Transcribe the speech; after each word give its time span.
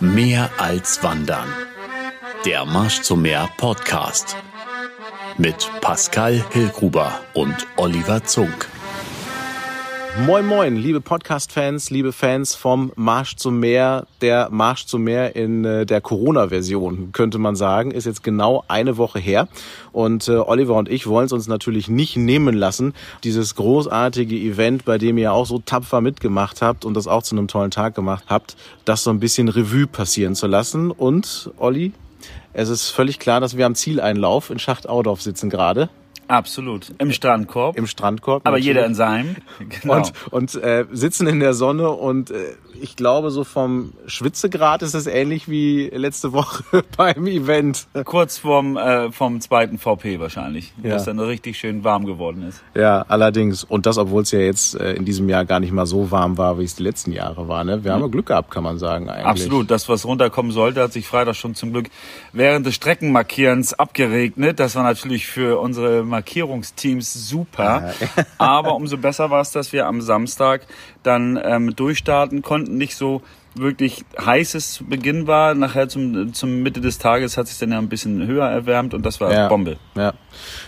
Mehr 0.00 0.50
als 0.58 1.02
Wandern. 1.02 1.48
Der 2.44 2.66
Marsch 2.66 3.00
zum 3.00 3.22
Meer 3.22 3.48
Podcast. 3.56 4.36
Mit 5.38 5.70
Pascal 5.80 6.44
Hillgruber 6.52 7.22
und 7.32 7.66
Oliver 7.76 8.22
Zunk. 8.22 8.68
Moin 10.24 10.46
moin, 10.46 10.76
liebe 10.76 11.02
Podcast-Fans, 11.02 11.90
liebe 11.90 12.10
Fans 12.10 12.54
vom 12.54 12.90
Marsch 12.96 13.36
zum 13.36 13.60
Meer. 13.60 14.06
Der 14.22 14.48
Marsch 14.50 14.86
zum 14.86 15.04
Meer 15.04 15.36
in 15.36 15.64
äh, 15.64 15.84
der 15.84 16.00
Corona-Version, 16.00 17.10
könnte 17.12 17.36
man 17.36 17.54
sagen, 17.54 17.90
ist 17.90 18.06
jetzt 18.06 18.24
genau 18.24 18.64
eine 18.66 18.96
Woche 18.96 19.18
her. 19.18 19.46
Und 19.92 20.26
äh, 20.28 20.36
Oliver 20.36 20.74
und 20.74 20.88
ich 20.88 21.06
wollen 21.06 21.26
es 21.26 21.32
uns 21.32 21.48
natürlich 21.48 21.88
nicht 21.88 22.16
nehmen 22.16 22.56
lassen, 22.56 22.94
dieses 23.24 23.56
großartige 23.56 24.34
Event, 24.34 24.86
bei 24.86 24.96
dem 24.96 25.18
ihr 25.18 25.34
auch 25.34 25.46
so 25.46 25.58
tapfer 25.58 26.00
mitgemacht 26.00 26.62
habt 26.62 26.86
und 26.86 26.94
das 26.94 27.06
auch 27.06 27.22
zu 27.22 27.36
einem 27.36 27.46
tollen 27.46 27.70
Tag 27.70 27.94
gemacht 27.94 28.24
habt, 28.28 28.56
das 28.86 29.04
so 29.04 29.10
ein 29.10 29.20
bisschen 29.20 29.48
Revue 29.48 29.86
passieren 29.86 30.34
zu 30.34 30.46
lassen. 30.46 30.90
Und 30.90 31.50
Olli, 31.58 31.92
es 32.54 32.70
ist 32.70 32.88
völlig 32.88 33.18
klar, 33.18 33.40
dass 33.40 33.58
wir 33.58 33.66
am 33.66 33.74
Zieleinlauf 33.74 34.48
in 34.48 34.58
Schacht-Audorf 34.58 35.20
sitzen 35.20 35.50
gerade. 35.50 35.90
Absolut. 36.28 36.92
Im 36.98 37.12
Strandkorb. 37.12 37.76
Im 37.76 37.86
Strandkorb. 37.86 38.42
Aber 38.46 38.56
natürlich. 38.56 38.66
jeder 38.66 38.86
in 38.86 38.94
seinem. 38.94 39.36
Genau. 39.82 39.96
Und, 39.96 40.12
und 40.30 40.54
äh, 40.62 40.86
sitzen 40.92 41.26
in 41.26 41.40
der 41.40 41.54
Sonne 41.54 41.90
und 41.90 42.30
äh, 42.30 42.54
ich 42.80 42.96
glaube, 42.96 43.30
so 43.30 43.44
vom 43.44 43.92
Schwitzegrad 44.06 44.82
ist 44.82 44.94
es 44.94 45.06
ähnlich 45.06 45.48
wie 45.48 45.88
letzte 45.88 46.32
Woche 46.32 46.84
beim 46.96 47.26
Event. 47.26 47.86
Kurz 48.04 48.38
vorm, 48.38 48.76
äh, 48.76 49.10
vom 49.12 49.40
zweiten 49.40 49.78
VP 49.78 50.20
wahrscheinlich, 50.20 50.72
ja. 50.82 50.96
es 50.96 51.04
dann 51.04 51.18
richtig 51.18 51.58
schön 51.58 51.84
warm 51.84 52.06
geworden 52.06 52.42
ist. 52.42 52.62
Ja, 52.74 53.04
allerdings. 53.08 53.64
Und 53.64 53.86
das, 53.86 53.98
obwohl 53.98 54.22
es 54.22 54.30
ja 54.30 54.40
jetzt 54.40 54.78
äh, 54.78 54.92
in 54.94 55.04
diesem 55.04 55.28
Jahr 55.28 55.44
gar 55.44 55.60
nicht 55.60 55.72
mal 55.72 55.86
so 55.86 56.10
warm 56.10 56.38
war, 56.38 56.58
wie 56.58 56.64
es 56.64 56.74
die 56.74 56.82
letzten 56.82 57.12
Jahre 57.12 57.48
war. 57.48 57.64
Ne? 57.64 57.84
Wir 57.84 57.92
haben 57.92 58.02
ja 58.02 58.08
Glück 58.08 58.26
gehabt, 58.26 58.50
kann 58.50 58.64
man 58.64 58.78
sagen 58.78 59.08
eigentlich. 59.08 59.26
Absolut. 59.26 59.70
Das, 59.70 59.88
was 59.88 60.04
runterkommen 60.04 60.52
sollte, 60.52 60.82
hat 60.82 60.92
sich 60.92 61.06
Freitag 61.06 61.36
schon 61.36 61.54
zum 61.54 61.72
Glück 61.72 61.88
während 62.32 62.66
des 62.66 62.74
Streckenmarkierens 62.74 63.74
abgeregnet. 63.74 64.60
Das 64.60 64.74
war 64.76 64.82
natürlich 64.82 65.26
für 65.26 65.60
unsere 65.60 66.02
Markierungsteams 66.16 67.12
super. 67.28 67.92
Ja. 68.16 68.24
Aber 68.38 68.74
umso 68.74 68.96
besser 68.96 69.30
war 69.30 69.42
es, 69.42 69.50
dass 69.50 69.72
wir 69.72 69.86
am 69.86 70.00
Samstag 70.00 70.66
dann 71.02 71.38
ähm, 71.42 71.76
durchstarten 71.76 72.40
konnten. 72.40 72.78
Nicht 72.78 72.96
so 72.96 73.20
wirklich 73.58 74.04
heißes 74.18 74.84
Beginn 74.88 75.26
war. 75.26 75.54
Nachher 75.54 75.88
zum, 75.88 76.32
zum 76.34 76.62
Mitte 76.62 76.80
des 76.80 76.98
Tages 76.98 77.36
hat 77.36 77.48
sich 77.48 77.58
dann 77.58 77.72
ja 77.72 77.78
ein 77.78 77.88
bisschen 77.88 78.26
höher 78.26 78.46
erwärmt 78.46 78.94
und 78.94 79.04
das 79.04 79.20
war 79.20 79.32
ja, 79.32 79.48
Bombe. 79.48 79.78
Ja. 79.94 80.14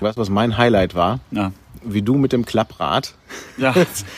Weißt 0.01 0.17
du, 0.17 0.21
was 0.21 0.31
mein 0.31 0.57
Highlight 0.57 0.95
war? 0.95 1.21
Ja. 1.31 1.53
Wie 1.85 2.03
du 2.03 2.17
mit 2.17 2.33
dem 2.33 2.45
Klapprad 2.45 3.15
ja. 3.57 3.73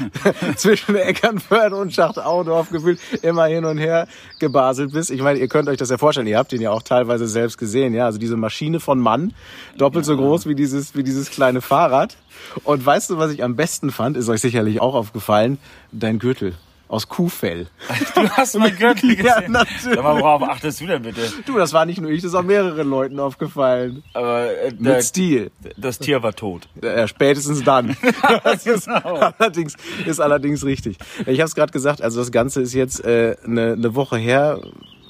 zwischen 0.56 0.96
Eckernförde 0.96 1.76
und 1.76 1.92
Schachtaudorf 1.92 2.70
gefühlt 2.70 2.98
immer 3.22 3.46
hin 3.46 3.66
und 3.66 3.76
her 3.76 4.08
gebaselt 4.38 4.92
bist. 4.92 5.10
Ich 5.10 5.20
meine, 5.20 5.38
ihr 5.38 5.48
könnt 5.48 5.68
euch 5.68 5.76
das 5.76 5.90
ja 5.90 5.98
vorstellen, 5.98 6.26
ihr 6.26 6.38
habt 6.38 6.52
ihn 6.54 6.62
ja 6.62 6.70
auch 6.70 6.82
teilweise 6.82 7.28
selbst 7.28 7.58
gesehen, 7.58 7.92
ja. 7.92 8.06
Also 8.06 8.18
diese 8.18 8.36
Maschine 8.36 8.80
von 8.80 8.98
Mann, 8.98 9.34
doppelt 9.76 10.06
ja. 10.06 10.14
so 10.14 10.16
groß 10.16 10.46
wie 10.46 10.54
dieses, 10.54 10.94
wie 10.94 11.02
dieses 11.02 11.30
kleine 11.30 11.60
Fahrrad. 11.60 12.16
Und 12.64 12.84
weißt 12.84 13.10
du, 13.10 13.18
was 13.18 13.30
ich 13.30 13.44
am 13.44 13.56
besten 13.56 13.90
fand, 13.90 14.16
ist 14.16 14.28
euch 14.30 14.40
sicherlich 14.40 14.80
auch 14.80 14.94
aufgefallen, 14.94 15.58
dein 15.92 16.18
Gürtel 16.18 16.54
aus 16.90 17.08
Kuhfell. 17.08 17.68
Du 18.14 18.28
hast 18.28 18.58
mein 18.58 18.76
Gürtel 18.78 19.16
gesehen. 19.16 19.24
ja, 19.24 19.48
natürlich. 19.48 19.98
Aber 19.98 20.20
worauf 20.20 20.42
achtest 20.42 20.80
du 20.80 20.86
denn 20.86 21.02
bitte? 21.02 21.20
Du, 21.46 21.56
das 21.56 21.72
war 21.72 21.86
nicht 21.86 22.00
nur 22.00 22.10
ich, 22.10 22.22
das 22.22 22.32
ist 22.32 22.34
auch 22.34 22.42
mehreren 22.42 22.88
Leuten 22.88 23.18
aufgefallen. 23.20 24.02
Aber 24.12 24.50
äh, 24.50 24.72
der, 24.72 24.96
mit 24.96 25.04
Stil. 25.04 25.50
Das 25.76 25.98
Tier 25.98 26.22
war 26.22 26.34
tot. 26.34 26.68
Ja, 26.82 27.06
spätestens 27.06 27.62
dann. 27.62 27.96
das 28.44 28.66
ist 28.66 28.86
genau. 28.86 29.32
allerdings 29.38 29.76
ist 30.04 30.20
allerdings 30.20 30.64
richtig. 30.64 30.98
Ich 31.20 31.40
habe 31.40 31.46
es 31.46 31.54
gerade 31.54 31.72
gesagt, 31.72 32.02
also 32.02 32.18
das 32.18 32.32
Ganze 32.32 32.60
ist 32.60 32.74
jetzt 32.74 33.04
äh, 33.04 33.36
eine, 33.44 33.72
eine 33.72 33.94
Woche 33.94 34.18
her. 34.18 34.60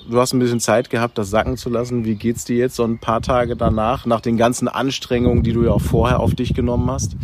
Du 0.09 0.21
hast 0.21 0.33
ein 0.33 0.39
bisschen 0.39 0.61
Zeit 0.61 0.91
gehabt, 0.91 1.17
das 1.19 1.31
sacken 1.31 1.57
zu 1.57 1.71
lassen. 1.71 2.05
Wie 2.05 2.17
geht's 2.17 2.45
dir 2.45 2.57
jetzt 2.57 2.77
so 2.77 2.85
ein 2.85 2.99
paar 2.99 3.23
Tage 3.23 3.57
danach, 3.57 4.07
nach 4.07 4.21
den 4.21 4.37
ganzen 4.37 4.69
Anstrengungen, 4.69 5.43
die 5.43 5.53
du 5.53 5.65
ja 5.65 5.71
auch 5.71 5.81
vorher 5.81 6.21
auf 6.21 6.35
dich 6.35 6.55
genommen 6.55 6.91
hast? 6.91 7.17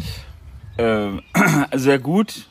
Äh, 0.78 1.10
sehr 1.74 1.98
gut 1.98 2.46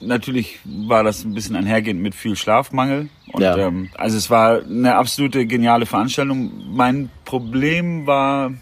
natürlich 0.00 0.58
war 0.64 1.04
das 1.04 1.24
ein 1.24 1.34
bisschen 1.34 1.56
einhergehend 1.56 2.00
mit 2.00 2.14
viel 2.14 2.36
Schlafmangel. 2.36 3.08
Und 3.32 3.42
ja. 3.42 3.56
ähm, 3.56 3.90
also 3.94 4.16
es 4.16 4.30
war 4.30 4.62
eine 4.62 4.96
absolute 4.96 5.46
geniale 5.46 5.86
Veranstaltung. 5.86 6.50
Mein 6.72 7.10
Problem 7.24 8.06
war, 8.06 8.52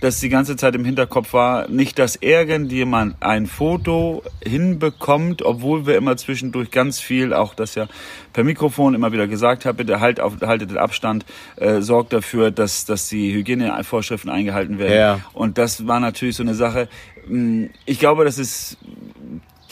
dass 0.00 0.20
die 0.20 0.30
ganze 0.30 0.56
Zeit 0.56 0.74
im 0.74 0.84
Hinterkopf 0.84 1.32
war, 1.34 1.68
nicht, 1.68 1.98
dass 1.98 2.16
irgendjemand 2.16 3.16
ein 3.20 3.46
Foto 3.46 4.22
hinbekommt, 4.42 5.42
obwohl 5.42 5.86
wir 5.86 5.96
immer 5.96 6.16
zwischendurch 6.16 6.70
ganz 6.70 7.00
viel, 7.00 7.34
auch 7.34 7.54
das 7.54 7.74
ja 7.74 7.86
per 8.32 8.44
Mikrofon 8.44 8.94
immer 8.94 9.12
wieder 9.12 9.28
gesagt 9.28 9.66
habe, 9.66 9.78
bitte 9.78 10.00
halt 10.00 10.18
auf, 10.18 10.40
haltet 10.40 10.70
den 10.70 10.78
Abstand, 10.78 11.26
äh, 11.56 11.82
sorgt 11.82 12.12
dafür, 12.12 12.50
dass, 12.50 12.86
dass 12.86 13.08
die 13.08 13.32
Hygienevorschriften 13.34 14.30
eingehalten 14.30 14.78
werden. 14.78 14.96
Ja. 14.96 15.20
Und 15.34 15.58
das 15.58 15.86
war 15.86 16.00
natürlich 16.00 16.36
so 16.36 16.42
eine 16.42 16.54
Sache. 16.54 16.88
Hm, 17.26 17.70
ich 17.84 17.98
glaube, 17.98 18.24
das 18.24 18.38
ist 18.38 18.78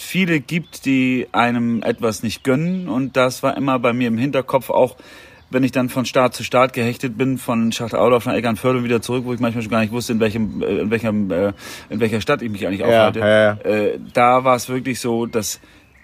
viele 0.00 0.40
gibt, 0.40 0.84
die 0.84 1.26
einem 1.32 1.82
etwas 1.82 2.22
nicht 2.22 2.44
gönnen. 2.44 2.88
Und 2.88 3.16
das 3.16 3.42
war 3.42 3.56
immer 3.56 3.78
bei 3.78 3.92
mir 3.92 4.08
im 4.08 4.18
Hinterkopf 4.18 4.70
auch, 4.70 4.96
wenn 5.50 5.64
ich 5.64 5.72
dann 5.72 5.88
von 5.88 6.04
Start 6.04 6.34
zu 6.34 6.44
Start 6.44 6.72
gehechtet 6.72 7.16
bin, 7.16 7.38
von 7.38 7.72
Schachtauder 7.72 8.20
nach 8.24 8.34
Eckernförde 8.34 8.78
und 8.78 8.84
wieder 8.84 9.00
zurück, 9.00 9.24
wo 9.24 9.32
ich 9.32 9.40
manchmal 9.40 9.62
schon 9.62 9.70
gar 9.70 9.80
nicht 9.80 9.92
wusste, 9.92 10.12
in 10.12 10.20
welchem, 10.20 10.62
äh, 10.62 10.78
in 10.78 10.90
welchem, 10.90 11.30
äh, 11.30 11.52
in 11.88 12.00
welcher 12.00 12.20
Stadt 12.20 12.42
ich 12.42 12.50
mich 12.50 12.66
eigentlich 12.66 12.84
aufhalte. 12.84 13.20
Ja, 13.20 13.26
ja, 13.28 13.52
Äh, 13.64 13.98
da 14.12 14.44
war 14.44 14.56
es 14.56 14.68
wirklich 14.68 15.00
so, 15.00 15.26
dass 15.26 15.60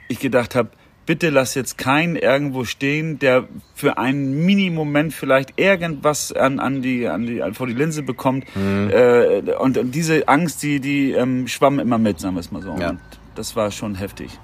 ich 0.09 0.19
gedacht 0.19 0.55
habe, 0.55 0.71
bitte 1.07 1.31
lass 1.31 1.55
jetzt 1.55 1.77
keinen 1.77 2.17
irgendwo 2.17 2.65
stehen, 2.65 3.19
der 3.19 3.45
für 3.75 3.99
einen 3.99 4.47
Mini-Moment 4.47 5.13
vielleicht 5.13 5.59
irgendwas 5.61 6.33
an, 6.33 6.59
an 6.59 6.81
die, 6.81 7.07
an 7.09 7.27
die, 7.27 7.43
vor 7.53 7.67
die 7.67 7.75
Linse 7.75 8.03
bekommt. 8.03 8.45
Mhm. 8.57 8.91
Äh, 8.91 9.53
und, 9.59 9.77
und 9.77 9.95
diese 9.95 10.27
Angst, 10.29 10.63
die, 10.63 10.81
die 10.81 11.13
ähm, 11.13 11.47
schwamm 11.49 11.79
immer 11.79 11.99
mit, 11.99 12.21
sagen 12.21 12.35
wir 12.35 12.41
es 12.41 12.51
mal 12.51 12.63
so. 12.63 12.75
Ja. 12.79 12.91
Und 12.91 13.01
das 13.35 13.57
war 13.57 13.71
schon 13.71 13.95
heftig. 13.95 14.39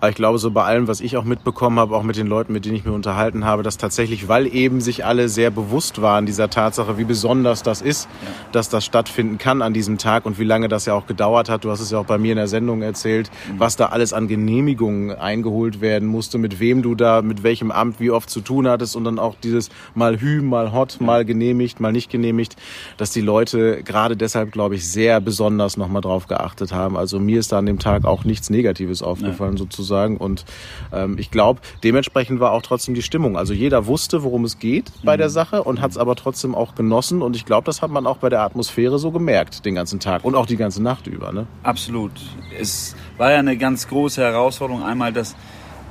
Aber 0.00 0.10
ich 0.10 0.16
glaube, 0.16 0.38
so 0.38 0.50
bei 0.50 0.64
allem, 0.64 0.88
was 0.88 1.00
ich 1.00 1.16
auch 1.16 1.24
mitbekommen 1.24 1.78
habe, 1.78 1.96
auch 1.96 2.02
mit 2.02 2.16
den 2.16 2.26
Leuten, 2.26 2.52
mit 2.52 2.64
denen 2.64 2.76
ich 2.76 2.84
mich 2.84 2.94
unterhalten 2.94 3.44
habe, 3.44 3.62
dass 3.62 3.78
tatsächlich, 3.78 4.28
weil 4.28 4.46
eben 4.54 4.80
sich 4.80 5.04
alle 5.04 5.28
sehr 5.28 5.50
bewusst 5.50 6.02
waren 6.02 6.26
dieser 6.26 6.50
Tatsache, 6.50 6.98
wie 6.98 7.04
besonders 7.04 7.62
das 7.62 7.80
ist, 7.80 8.08
ja. 8.22 8.28
dass 8.52 8.68
das 8.68 8.84
stattfinden 8.84 9.38
kann 9.38 9.62
an 9.62 9.72
diesem 9.72 9.98
Tag 9.98 10.26
und 10.26 10.38
wie 10.38 10.44
lange 10.44 10.68
das 10.68 10.84
ja 10.84 10.94
auch 10.94 11.06
gedauert 11.06 11.48
hat. 11.48 11.64
Du 11.64 11.70
hast 11.70 11.80
es 11.80 11.90
ja 11.90 11.98
auch 11.98 12.04
bei 12.04 12.18
mir 12.18 12.32
in 12.32 12.36
der 12.36 12.48
Sendung 12.48 12.82
erzählt, 12.82 13.30
mhm. 13.50 13.60
was 13.60 13.76
da 13.76 13.86
alles 13.86 14.12
an 14.12 14.28
Genehmigungen 14.28 15.12
eingeholt 15.12 15.80
werden 15.80 16.08
musste, 16.08 16.38
mit 16.38 16.60
wem 16.60 16.82
du 16.82 16.94
da, 16.94 17.22
mit 17.22 17.42
welchem 17.42 17.70
Amt, 17.70 17.98
wie 17.98 18.10
oft 18.10 18.28
zu 18.28 18.40
tun 18.40 18.68
hattest 18.68 18.96
und 18.96 19.04
dann 19.04 19.18
auch 19.18 19.34
dieses 19.42 19.70
mal 19.94 20.20
hü, 20.20 20.42
mal 20.42 20.72
hot, 20.72 20.98
mal 21.00 21.24
genehmigt, 21.24 21.80
mal 21.80 21.92
nicht 21.92 22.10
genehmigt, 22.10 22.56
dass 22.98 23.10
die 23.10 23.22
Leute 23.22 23.82
gerade 23.82 24.16
deshalb, 24.16 24.52
glaube 24.52 24.74
ich, 24.74 24.86
sehr 24.86 25.20
besonders 25.20 25.76
nochmal 25.76 26.02
drauf 26.02 26.26
geachtet 26.26 26.72
haben. 26.72 26.96
Also 26.96 27.18
mir 27.18 27.40
ist 27.40 27.52
da 27.52 27.58
an 27.58 27.66
dem 27.66 27.78
Tag 27.78 28.04
auch 28.04 28.24
nichts 28.24 28.50
Negatives 28.50 29.02
aufgefallen, 29.02 29.52
ja. 29.52 29.58
sozusagen 29.58 29.85
sozusagen. 29.86 30.16
Und 30.16 30.44
ähm, 30.92 31.16
ich 31.18 31.30
glaube, 31.30 31.60
dementsprechend 31.82 32.40
war 32.40 32.52
auch 32.52 32.62
trotzdem 32.62 32.94
die 32.94 33.02
Stimmung. 33.02 33.36
Also 33.36 33.54
jeder 33.54 33.86
wusste, 33.86 34.22
worum 34.22 34.44
es 34.44 34.58
geht 34.58 34.92
bei 35.02 35.14
mhm. 35.14 35.18
der 35.18 35.30
Sache 35.30 35.62
und 35.62 35.80
hat 35.80 35.92
es 35.92 35.98
aber 35.98 36.16
trotzdem 36.16 36.54
auch 36.54 36.74
genossen. 36.74 37.22
Und 37.22 37.36
ich 37.36 37.44
glaube, 37.44 37.64
das 37.64 37.82
hat 37.82 37.90
man 37.90 38.06
auch 38.06 38.18
bei 38.18 38.28
der 38.28 38.42
Atmosphäre 38.42 38.98
so 38.98 39.10
gemerkt, 39.10 39.64
den 39.64 39.74
ganzen 39.74 40.00
Tag 40.00 40.24
und 40.24 40.34
auch 40.34 40.46
die 40.46 40.56
ganze 40.56 40.82
Nacht 40.82 41.06
über. 41.06 41.32
Ne? 41.32 41.46
Absolut. 41.62 42.12
Es 42.58 42.94
war 43.16 43.32
ja 43.32 43.38
eine 43.38 43.56
ganz 43.56 43.88
große 43.88 44.20
Herausforderung. 44.20 44.82
Einmal, 44.82 45.12
dass 45.12 45.34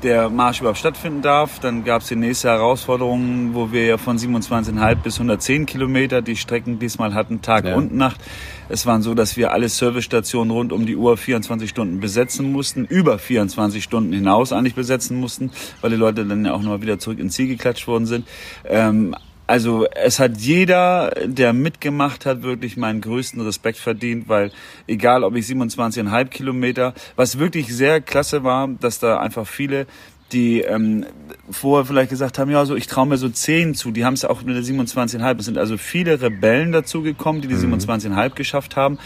der 0.06 0.30
Marsch 0.30 0.60
überhaupt 0.60 0.78
stattfinden 0.78 1.24
darf. 1.24 1.60
Dann 1.60 1.84
gab 1.84 2.04
es 2.04 2.08
die 2.08 2.16
nächste 2.16 2.50
Herausforderung, 2.50 3.56
wo 3.56 3.72
wir 3.72 3.86
ja 3.86 3.98
von 3.98 4.18
27,5 4.18 4.96
bis 4.96 5.16
110 5.16 5.66
Kilometer 5.66 6.22
die 6.22 6.36
Strecken 6.36 6.78
diesmal 6.78 7.16
hatten, 7.16 7.42
Tag 7.42 7.66
ja. 7.66 7.76
und 7.76 7.94
Nacht. 7.94 8.22
Es 8.70 8.86
waren 8.86 9.02
so, 9.02 9.16
dass 9.16 9.36
wir 9.36 9.52
alle 9.52 9.68
Servicestationen 9.68 10.52
rund 10.52 10.72
um 10.72 10.86
die 10.86 10.96
Uhr 10.96 11.18
24 11.18 11.70
Stunden 11.70 12.00
besetzen 12.00 12.52
mussten, 12.52 12.86
über 12.86 13.18
24 13.18 13.84
Stunden 13.84 14.14
hinaus 14.14 14.54
eigentlich 14.54 14.76
besetzen 14.76 15.20
mussten, 15.20 15.52
weil 15.82 15.90
die 15.90 15.98
Leute 15.98 16.24
dann 16.24 16.46
ja 16.46 16.54
auch 16.54 16.62
nochmal 16.62 16.82
wieder 16.84 17.00
zurück 17.00 17.20
ins 17.20 17.34
Ziel 17.34 17.48
geklatscht 17.48 17.88
worden 17.88 18.06
sind. 18.06 18.28
Ähm, 18.64 19.16
also 19.48 19.86
es 19.86 20.20
hat 20.20 20.38
jeder, 20.38 21.12
der 21.26 21.54
mitgemacht 21.54 22.26
hat, 22.26 22.42
wirklich 22.42 22.78
meinen 22.78 23.02
größten 23.02 23.42
Respekt 23.42 23.78
verdient, 23.78 24.28
weil 24.28 24.52
egal 24.88 25.24
ob 25.24 25.36
ich 25.36 25.46
27,5 25.46 26.26
Kilometer, 26.26 26.94
was 27.16 27.38
wirklich 27.38 27.68
sehr 27.68 28.02
klasse 28.02 28.44
war, 28.44 28.68
dass 28.68 29.00
da 29.00 29.20
einfach 29.20 29.48
viele 29.48 29.86
die 30.32 30.62
ähm, 30.62 31.06
vorher 31.50 31.86
vielleicht 31.86 32.10
gesagt 32.10 32.40
haben, 32.40 32.50
ja, 32.50 32.66
so 32.66 32.76
ich 32.76 32.88
traue 32.88 33.06
mir 33.06 33.18
so 33.18 33.30
10 33.30 33.76
zu, 33.76 33.92
die 33.92 34.06
haben 34.06 34.16
es 34.16 34.26
auch 34.26 34.42
mit 34.42 34.56
der 34.56 34.64
27,5. 34.64 35.40
Es 35.40 35.46
sind 35.46 35.58
also 35.58 35.78
viele 35.78 36.22
Rebellen 36.22 36.72
dazugekommen, 36.72 37.42
die 37.42 37.48
die 37.48 37.56
mhm. 37.56 37.76
27,5 37.76 38.30
geschafft 38.32 38.76
haben 38.76 38.98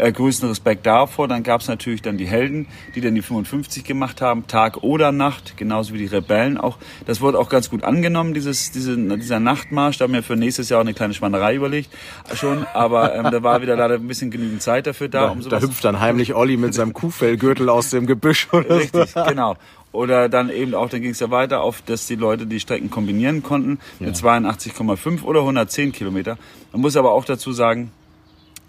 äh, 0.00 0.12
größten 0.12 0.48
Respekt 0.48 0.86
davor. 0.86 1.28
Dann 1.28 1.42
gab 1.42 1.60
es 1.60 1.68
natürlich 1.68 2.02
dann 2.02 2.16
die 2.16 2.26
Helden, 2.26 2.66
die 2.94 3.00
dann 3.00 3.14
die 3.14 3.22
55 3.22 3.84
gemacht 3.84 4.20
haben, 4.20 4.46
Tag 4.46 4.78
oder 4.82 5.12
Nacht, 5.12 5.56
genauso 5.56 5.94
wie 5.94 5.98
die 5.98 6.06
Rebellen 6.06 6.58
auch. 6.58 6.78
Das 7.06 7.20
wurde 7.20 7.38
auch 7.38 7.48
ganz 7.48 7.70
gut 7.70 7.84
angenommen, 7.84 8.34
dieses, 8.34 8.72
diese, 8.72 8.96
dieser 8.96 9.40
Nachtmarsch. 9.40 9.98
Da 9.98 10.04
haben 10.04 10.14
wir 10.14 10.22
für 10.22 10.36
nächstes 10.36 10.68
Jahr 10.68 10.80
auch 10.80 10.84
eine 10.84 10.94
kleine 10.94 11.14
Schwannerei 11.14 11.54
überlegt 11.54 11.90
schon, 12.34 12.66
aber 12.74 13.14
ähm, 13.14 13.24
da 13.30 13.42
war 13.42 13.62
wieder 13.62 13.76
leider 13.76 13.94
ein 13.94 14.06
bisschen 14.06 14.30
genügend 14.30 14.62
Zeit 14.62 14.86
dafür 14.86 15.08
da. 15.08 15.26
da 15.26 15.28
um 15.30 15.42
sowas. 15.42 15.60
Da 15.60 15.66
hüpft 15.66 15.84
dann 15.84 16.00
heimlich 16.00 16.34
Olli 16.34 16.56
mit 16.56 16.74
seinem 16.74 16.92
Kuhfellgürtel 16.92 17.68
aus 17.68 17.90
dem 17.90 18.06
Gebüsch 18.06 18.48
oder 18.52 18.76
Richtig, 18.76 19.10
so. 19.10 19.24
genau. 19.24 19.56
Oder 19.92 20.28
dann 20.28 20.50
eben 20.50 20.74
auch, 20.74 20.88
dann 20.88 21.02
ging 21.02 21.10
es 21.10 21.20
ja 21.20 21.30
weiter 21.30 21.62
auf, 21.62 21.82
dass 21.82 22.06
die 22.06 22.14
Leute 22.14 22.46
die 22.46 22.60
Strecken 22.60 22.90
kombinieren 22.90 23.42
konnten 23.42 23.80
mit 23.98 24.14
82,5 24.14 25.24
oder 25.24 25.40
110 25.40 25.92
Kilometer. 25.92 26.38
Man 26.72 26.82
muss 26.82 26.96
aber 26.96 27.12
auch 27.12 27.24
dazu 27.24 27.52
sagen, 27.52 27.90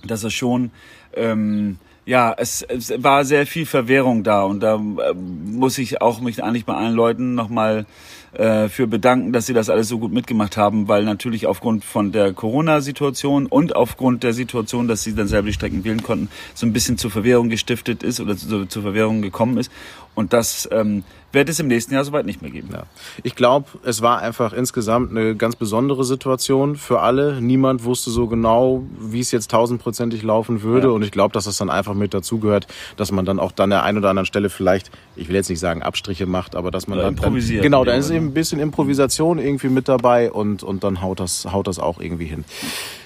dass 0.03 0.23
es 0.23 0.33
schon 0.33 0.71
ähm, 1.13 1.77
ja, 2.05 2.33
es, 2.35 2.63
es 2.63 2.91
war 3.03 3.25
sehr 3.25 3.45
viel 3.45 3.65
Verwirrung 3.65 4.23
da 4.23 4.43
und 4.43 4.61
da 4.61 4.75
äh, 4.75 5.13
muss 5.13 5.77
ich 5.77 6.01
auch 6.01 6.19
mich 6.19 6.43
eigentlich 6.43 6.65
bei 6.65 6.73
allen 6.73 6.95
Leuten 6.95 7.35
nochmal 7.35 7.85
äh, 8.33 8.69
für 8.69 8.87
bedanken, 8.87 9.33
dass 9.33 9.45
sie 9.45 9.53
das 9.53 9.69
alles 9.69 9.87
so 9.87 9.99
gut 9.99 10.11
mitgemacht 10.11 10.57
haben, 10.57 10.87
weil 10.87 11.03
natürlich 11.03 11.45
aufgrund 11.45 11.85
von 11.85 12.11
der 12.11 12.33
Corona-Situation 12.33 13.45
und 13.45 13.75
aufgrund 13.75 14.23
der 14.23 14.33
Situation, 14.33 14.87
dass 14.87 15.03
sie 15.03 15.13
dann 15.13 15.27
selber 15.27 15.47
die 15.47 15.53
Strecken 15.53 15.83
wählen 15.83 16.01
konnten, 16.01 16.29
so 16.55 16.65
ein 16.65 16.73
bisschen 16.73 16.97
zur 16.97 17.11
Verwirrung 17.11 17.49
gestiftet 17.49 18.01
ist 18.03 18.19
oder 18.19 18.35
zu, 18.35 18.65
zur 18.65 18.81
Verwirrung 18.81 19.21
gekommen 19.21 19.57
ist. 19.57 19.71
Und 20.13 20.33
das 20.33 20.67
ähm, 20.71 21.03
wird 21.31 21.47
es 21.47 21.59
im 21.59 21.67
nächsten 21.67 21.93
Jahr 21.93 22.03
soweit 22.03 22.25
nicht 22.25 22.41
mehr 22.41 22.51
geben. 22.51 22.69
Ja. 22.73 22.83
Ich 23.23 23.35
glaube, 23.35 23.67
es 23.83 24.01
war 24.01 24.19
einfach 24.19 24.51
insgesamt 24.53 25.11
eine 25.11 25.35
ganz 25.35 25.55
besondere 25.55 26.03
Situation 26.03 26.75
für 26.75 26.99
alle. 26.99 27.41
Niemand 27.41 27.83
wusste 27.85 28.09
so 28.09 28.27
genau, 28.27 28.83
wie 28.99 29.21
es 29.21 29.31
jetzt 29.31 29.51
tausendprozentig 29.51 30.23
laufen 30.23 30.61
würde. 30.61 30.87
Ja. 30.87 30.93
Und 30.93 31.03
ich 31.03 31.11
glaube, 31.11 31.33
dass 31.33 31.45
das 31.45 31.57
dann 31.57 31.69
einfach 31.69 31.93
mit 31.93 32.13
dazugehört, 32.13 32.67
dass 32.97 33.11
man 33.11 33.25
dann 33.25 33.39
auch 33.39 33.51
dann 33.51 33.69
der 33.69 33.83
einen 33.83 33.99
oder 33.99 34.09
anderen 34.09 34.25
Stelle 34.25 34.49
vielleicht, 34.49 34.91
ich 35.15 35.29
will 35.29 35.35
jetzt 35.35 35.49
nicht 35.49 35.59
sagen 35.59 35.81
Abstriche 35.81 36.25
macht, 36.25 36.55
aber 36.55 36.71
dass 36.71 36.87
man 36.87 36.97
Oder 36.97 37.05
dann, 37.05 37.15
dann 37.15 37.23
improvisiert. 37.23 37.63
genau, 37.63 37.85
da 37.85 37.93
ist 37.93 38.09
eben 38.09 38.27
ein 38.27 38.33
bisschen 38.33 38.59
Improvisation 38.59 39.39
irgendwie 39.39 39.69
mit 39.69 39.87
dabei 39.87 40.31
und 40.31 40.63
und 40.63 40.83
dann 40.83 41.01
haut 41.01 41.19
das 41.19 41.45
haut 41.51 41.67
das 41.67 41.79
auch 41.79 41.99
irgendwie 42.01 42.25
hin. 42.25 42.43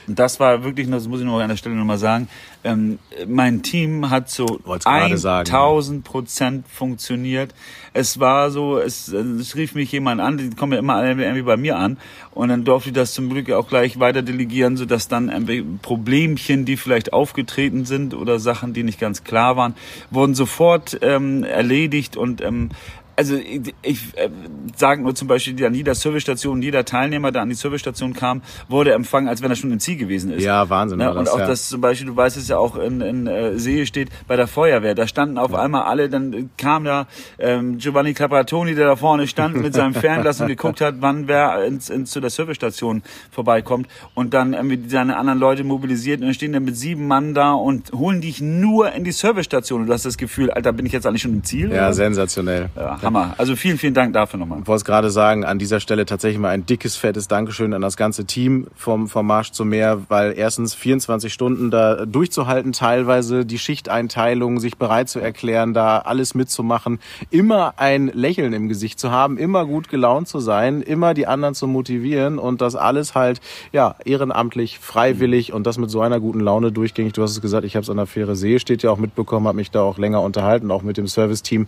Und 0.07 0.19
das 0.19 0.39
war 0.39 0.63
wirklich, 0.63 0.89
das 0.89 1.07
muss 1.07 1.19
ich 1.19 1.25
nur 1.25 1.41
an 1.41 1.49
der 1.49 1.57
Stelle 1.57 1.75
nochmal 1.75 1.97
sagen, 1.97 2.27
ähm, 2.63 2.99
mein 3.27 3.61
Team 3.61 4.09
hat 4.09 4.29
so 4.29 4.45
gerade 4.45 5.17
sagen. 5.17 5.47
1000 5.47 6.03
Prozent 6.03 6.67
funktioniert. 6.67 7.53
Es 7.93 8.19
war 8.19 8.51
so, 8.51 8.79
es, 8.79 9.07
es 9.07 9.55
rief 9.55 9.75
mich 9.75 9.91
jemand 9.91 10.21
an, 10.21 10.37
die 10.37 10.49
kommen 10.49 10.73
ja 10.73 10.79
immer 10.79 10.95
alle 10.95 11.09
irgendwie 11.11 11.43
bei 11.43 11.57
mir 11.57 11.77
an 11.77 11.97
und 12.31 12.49
dann 12.49 12.65
durfte 12.65 12.89
ich 12.89 12.95
das 12.95 13.13
zum 13.13 13.29
Glück 13.29 13.49
auch 13.51 13.67
gleich 13.67 13.99
weiter 13.99 14.21
delegieren, 14.21 14.77
sodass 14.77 15.07
dann 15.07 15.29
irgendwie 15.29 15.63
Problemchen, 15.81 16.65
die 16.65 16.77
vielleicht 16.77 17.13
aufgetreten 17.13 17.85
sind 17.85 18.13
oder 18.13 18.39
Sachen, 18.39 18.73
die 18.73 18.83
nicht 18.83 18.99
ganz 18.99 19.23
klar 19.23 19.55
waren, 19.57 19.75
wurden 20.11 20.35
sofort 20.35 20.97
ähm, 21.01 21.43
erledigt 21.43 22.17
und 22.17 22.41
ähm, 22.41 22.69
also 23.15 23.35
ich, 23.35 23.73
ich 23.81 24.17
äh, 24.17 24.29
sage 24.75 25.01
nur 25.01 25.15
zum 25.15 25.27
Beispiel, 25.27 25.65
an 25.65 25.73
jeder 25.73 25.95
Servicestation, 25.95 26.61
jeder 26.61 26.83
Teilnehmer, 26.85 27.31
der 27.31 27.43
an 27.43 27.49
die 27.49 27.55
Servicestation 27.55 28.13
kam, 28.13 28.41
wurde 28.67 28.93
empfangen, 28.93 29.29
als 29.29 29.41
wenn 29.41 29.49
er 29.49 29.55
schon 29.55 29.71
im 29.71 29.79
Ziel 29.79 29.97
gewesen 29.97 30.31
ist. 30.31 30.43
Ja, 30.43 30.69
Wahnsinn 30.69 30.95
Ne? 30.95 31.05
war 31.05 31.17
Und 31.17 31.25
das, 31.25 31.33
auch 31.33 31.39
ja. 31.39 31.47
das 31.47 31.69
zum 31.69 31.81
Beispiel, 31.81 32.07
du 32.07 32.15
weißt 32.15 32.37
es 32.37 32.47
ja 32.47 32.57
auch 32.57 32.75
in, 32.75 33.01
in 33.01 33.27
äh, 33.27 33.57
See 33.57 33.85
steht, 33.85 34.09
bei 34.27 34.35
der 34.35 34.47
Feuerwehr, 34.47 34.95
da 34.95 35.07
standen 35.07 35.37
auf 35.37 35.53
einmal 35.53 35.83
alle, 35.83 36.09
dann 36.09 36.49
kam 36.57 36.85
da 36.85 37.07
ähm, 37.39 37.77
Giovanni 37.77 38.13
Capratoni, 38.13 38.75
der 38.75 38.87
da 38.87 38.95
vorne 38.95 39.27
stand 39.27 39.57
mit 39.61 39.73
seinem 39.73 39.93
Fernglas 39.93 40.41
und 40.41 40.47
geguckt 40.47 40.81
hat, 40.81 40.95
wann 40.99 41.27
wer 41.27 41.65
ins, 41.65 41.89
ins, 41.89 42.11
zu 42.11 42.19
der 42.19 42.29
Servicestation 42.29 43.03
vorbeikommt 43.31 43.87
und 44.13 44.33
dann 44.33 44.53
irgendwie 44.53 44.89
seine 44.89 45.17
anderen 45.17 45.39
Leute 45.39 45.63
mobilisiert 45.63 46.19
und 46.19 46.27
dann 46.27 46.33
stehen 46.33 46.53
dann 46.53 46.63
mit 46.63 46.77
sieben 46.77 47.07
Mann 47.07 47.33
da 47.33 47.53
und 47.53 47.91
holen 47.93 48.21
dich 48.21 48.41
nur 48.41 48.91
in 48.91 49.03
die 49.03 49.11
Servicestation 49.11 49.81
und 49.81 49.87
du 49.87 49.93
hast 49.93 50.05
das 50.05 50.17
Gefühl, 50.17 50.51
Alter, 50.51 50.73
bin 50.73 50.85
ich 50.85 50.91
jetzt 50.91 51.05
eigentlich 51.05 51.21
schon 51.21 51.33
im 51.33 51.43
Ziel? 51.43 51.71
Ja, 51.71 51.85
oder? 51.85 51.93
sensationell. 51.93 52.69
ja, 52.75 52.97
Hammer. 53.05 53.35
Also 53.37 53.55
vielen, 53.55 53.77
vielen 53.77 53.93
Dank 53.93 54.13
dafür 54.13 54.39
nochmal. 54.39 54.59
Ich 54.61 54.67
wollte 54.67 54.77
es 54.79 54.85
gerade 54.85 55.11
sagen, 55.11 55.45
an 55.45 55.59
dieser 55.59 55.79
Stelle 55.79 56.05
tatsächlich 56.05 56.39
mal 56.39 56.49
ein 56.49 56.65
dickes, 56.65 56.97
fettes 56.97 57.27
Dankeschön 57.27 57.73
an 57.73 57.81
das 57.81 57.97
ganze 57.97 58.25
Team 58.25 58.67
vom, 58.75 59.07
vom 59.07 59.27
Marsch 59.27 59.51
zum 59.51 59.69
Meer, 59.69 60.01
weil 60.09 60.33
erstens 60.35 60.73
24 60.73 61.31
Stunden 61.31 61.69
da 61.69 62.05
durchzuhalten, 62.05 62.71
teilweise 62.71 63.45
die 63.45 63.59
Schichteinteilung, 63.59 64.59
sich 64.59 64.77
bereit 64.77 65.09
zu 65.09 65.19
erklären, 65.19 65.73
da 65.73 65.99
alles 65.99 66.33
mitzumachen, 66.33 66.99
immer 67.29 67.75
ein 67.77 68.07
Lächeln 68.07 68.53
im 68.53 68.67
Gesicht 68.67 68.99
zu 68.99 69.11
haben, 69.11 69.37
immer 69.37 69.65
gut 69.65 69.89
gelaunt 69.89 70.27
zu 70.27 70.39
sein, 70.39 70.81
immer 70.81 71.13
die 71.13 71.27
anderen 71.27 71.53
zu 71.53 71.67
motivieren 71.67 72.39
und 72.39 72.61
das 72.61 72.75
alles 72.75 73.13
halt, 73.13 73.39
ja, 73.71 73.95
ehrenamtlich, 74.03 74.79
freiwillig 74.79 75.53
und 75.53 75.67
das 75.67 75.77
mit 75.77 75.91
so 75.91 76.01
einer 76.01 76.19
guten 76.19 76.39
Laune 76.39 76.71
durchgängig. 76.71 77.13
Du 77.13 77.21
hast 77.21 77.31
es 77.31 77.41
gesagt, 77.41 77.65
ich 77.65 77.75
habe 77.75 77.83
es 77.83 77.89
an 77.89 77.97
der 77.97 78.07
Fähre 78.07 78.35
See, 78.35 78.57
steht 78.57 78.81
ja 78.81 78.89
auch 78.89 78.97
mitbekommen, 78.97 79.47
habe 79.47 79.57
mich 79.57 79.69
da 79.69 79.83
auch 79.83 79.99
länger 79.99 80.21
unterhalten, 80.21 80.71
auch 80.71 80.81
mit 80.81 80.97
dem 80.97 81.07
Serviceteam 81.07 81.67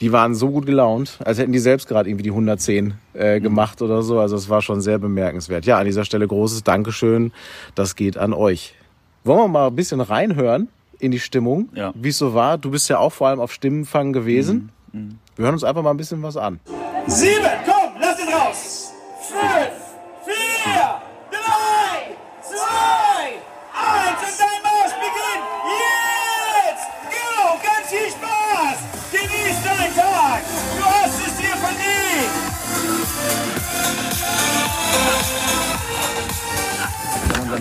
die 0.00 0.12
waren 0.12 0.34
so 0.34 0.50
gut 0.50 0.66
gelaunt, 0.66 1.18
als 1.24 1.38
hätten 1.38 1.52
die 1.52 1.58
selbst 1.58 1.88
gerade 1.88 2.08
irgendwie 2.08 2.24
die 2.24 2.30
110 2.30 2.94
äh, 3.14 3.40
gemacht 3.40 3.80
oder 3.82 4.02
so. 4.02 4.18
Also 4.20 4.36
es 4.36 4.48
war 4.48 4.60
schon 4.62 4.80
sehr 4.80 4.98
bemerkenswert. 4.98 5.64
Ja, 5.66 5.78
an 5.78 5.86
dieser 5.86 6.04
Stelle 6.04 6.26
großes 6.28 6.62
Dankeschön. 6.64 7.32
Das 7.74 7.96
geht 7.96 8.18
an 8.18 8.32
euch. 8.32 8.74
Wollen 9.24 9.38
wir 9.40 9.48
mal 9.48 9.66
ein 9.68 9.74
bisschen 9.76 10.00
reinhören 10.00 10.68
in 10.98 11.10
die 11.10 11.18
Stimmung, 11.20 11.68
Ja. 11.74 11.92
wie 11.94 12.08
es 12.10 12.18
so 12.18 12.32
war? 12.34 12.58
Du 12.58 12.70
bist 12.70 12.88
ja 12.88 12.98
auch 12.98 13.12
vor 13.12 13.28
allem 13.28 13.40
auf 13.40 13.52
Stimmenfang 13.52 14.12
gewesen. 14.12 14.70
Wir 14.92 15.44
hören 15.44 15.54
uns 15.54 15.64
einfach 15.64 15.82
mal 15.82 15.90
ein 15.90 15.96
bisschen 15.98 16.22
was 16.22 16.36
an. 16.38 16.58
Sieben, 17.06 17.32
komm, 17.66 17.75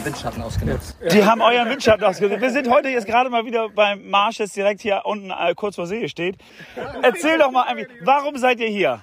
Windschatten 0.05 0.41
ausgenutzt. 0.41 0.97
Die 1.11 1.25
haben 1.25 1.41
euren 1.41 1.69
Windschatten 1.69 2.05
ausgesucht. 2.05 2.39
Wir 2.39 2.51
sind 2.51 2.69
heute 2.69 2.89
jetzt 2.89 3.07
gerade 3.07 3.29
mal 3.29 3.45
wieder 3.45 3.69
beim 3.69 4.09
Marsch, 4.09 4.37
das 4.37 4.51
direkt 4.53 4.81
hier 4.81 5.01
unten 5.03 5.31
äh, 5.31 5.53
kurz 5.55 5.75
vor 5.75 5.87
See 5.87 6.07
steht. 6.07 6.37
Erzähl 7.01 7.37
doch 7.37 7.51
mal, 7.51 7.65
irgendwie, 7.67 7.87
warum 8.01 8.37
seid 8.37 8.59
ihr 8.59 8.67
hier? 8.67 9.01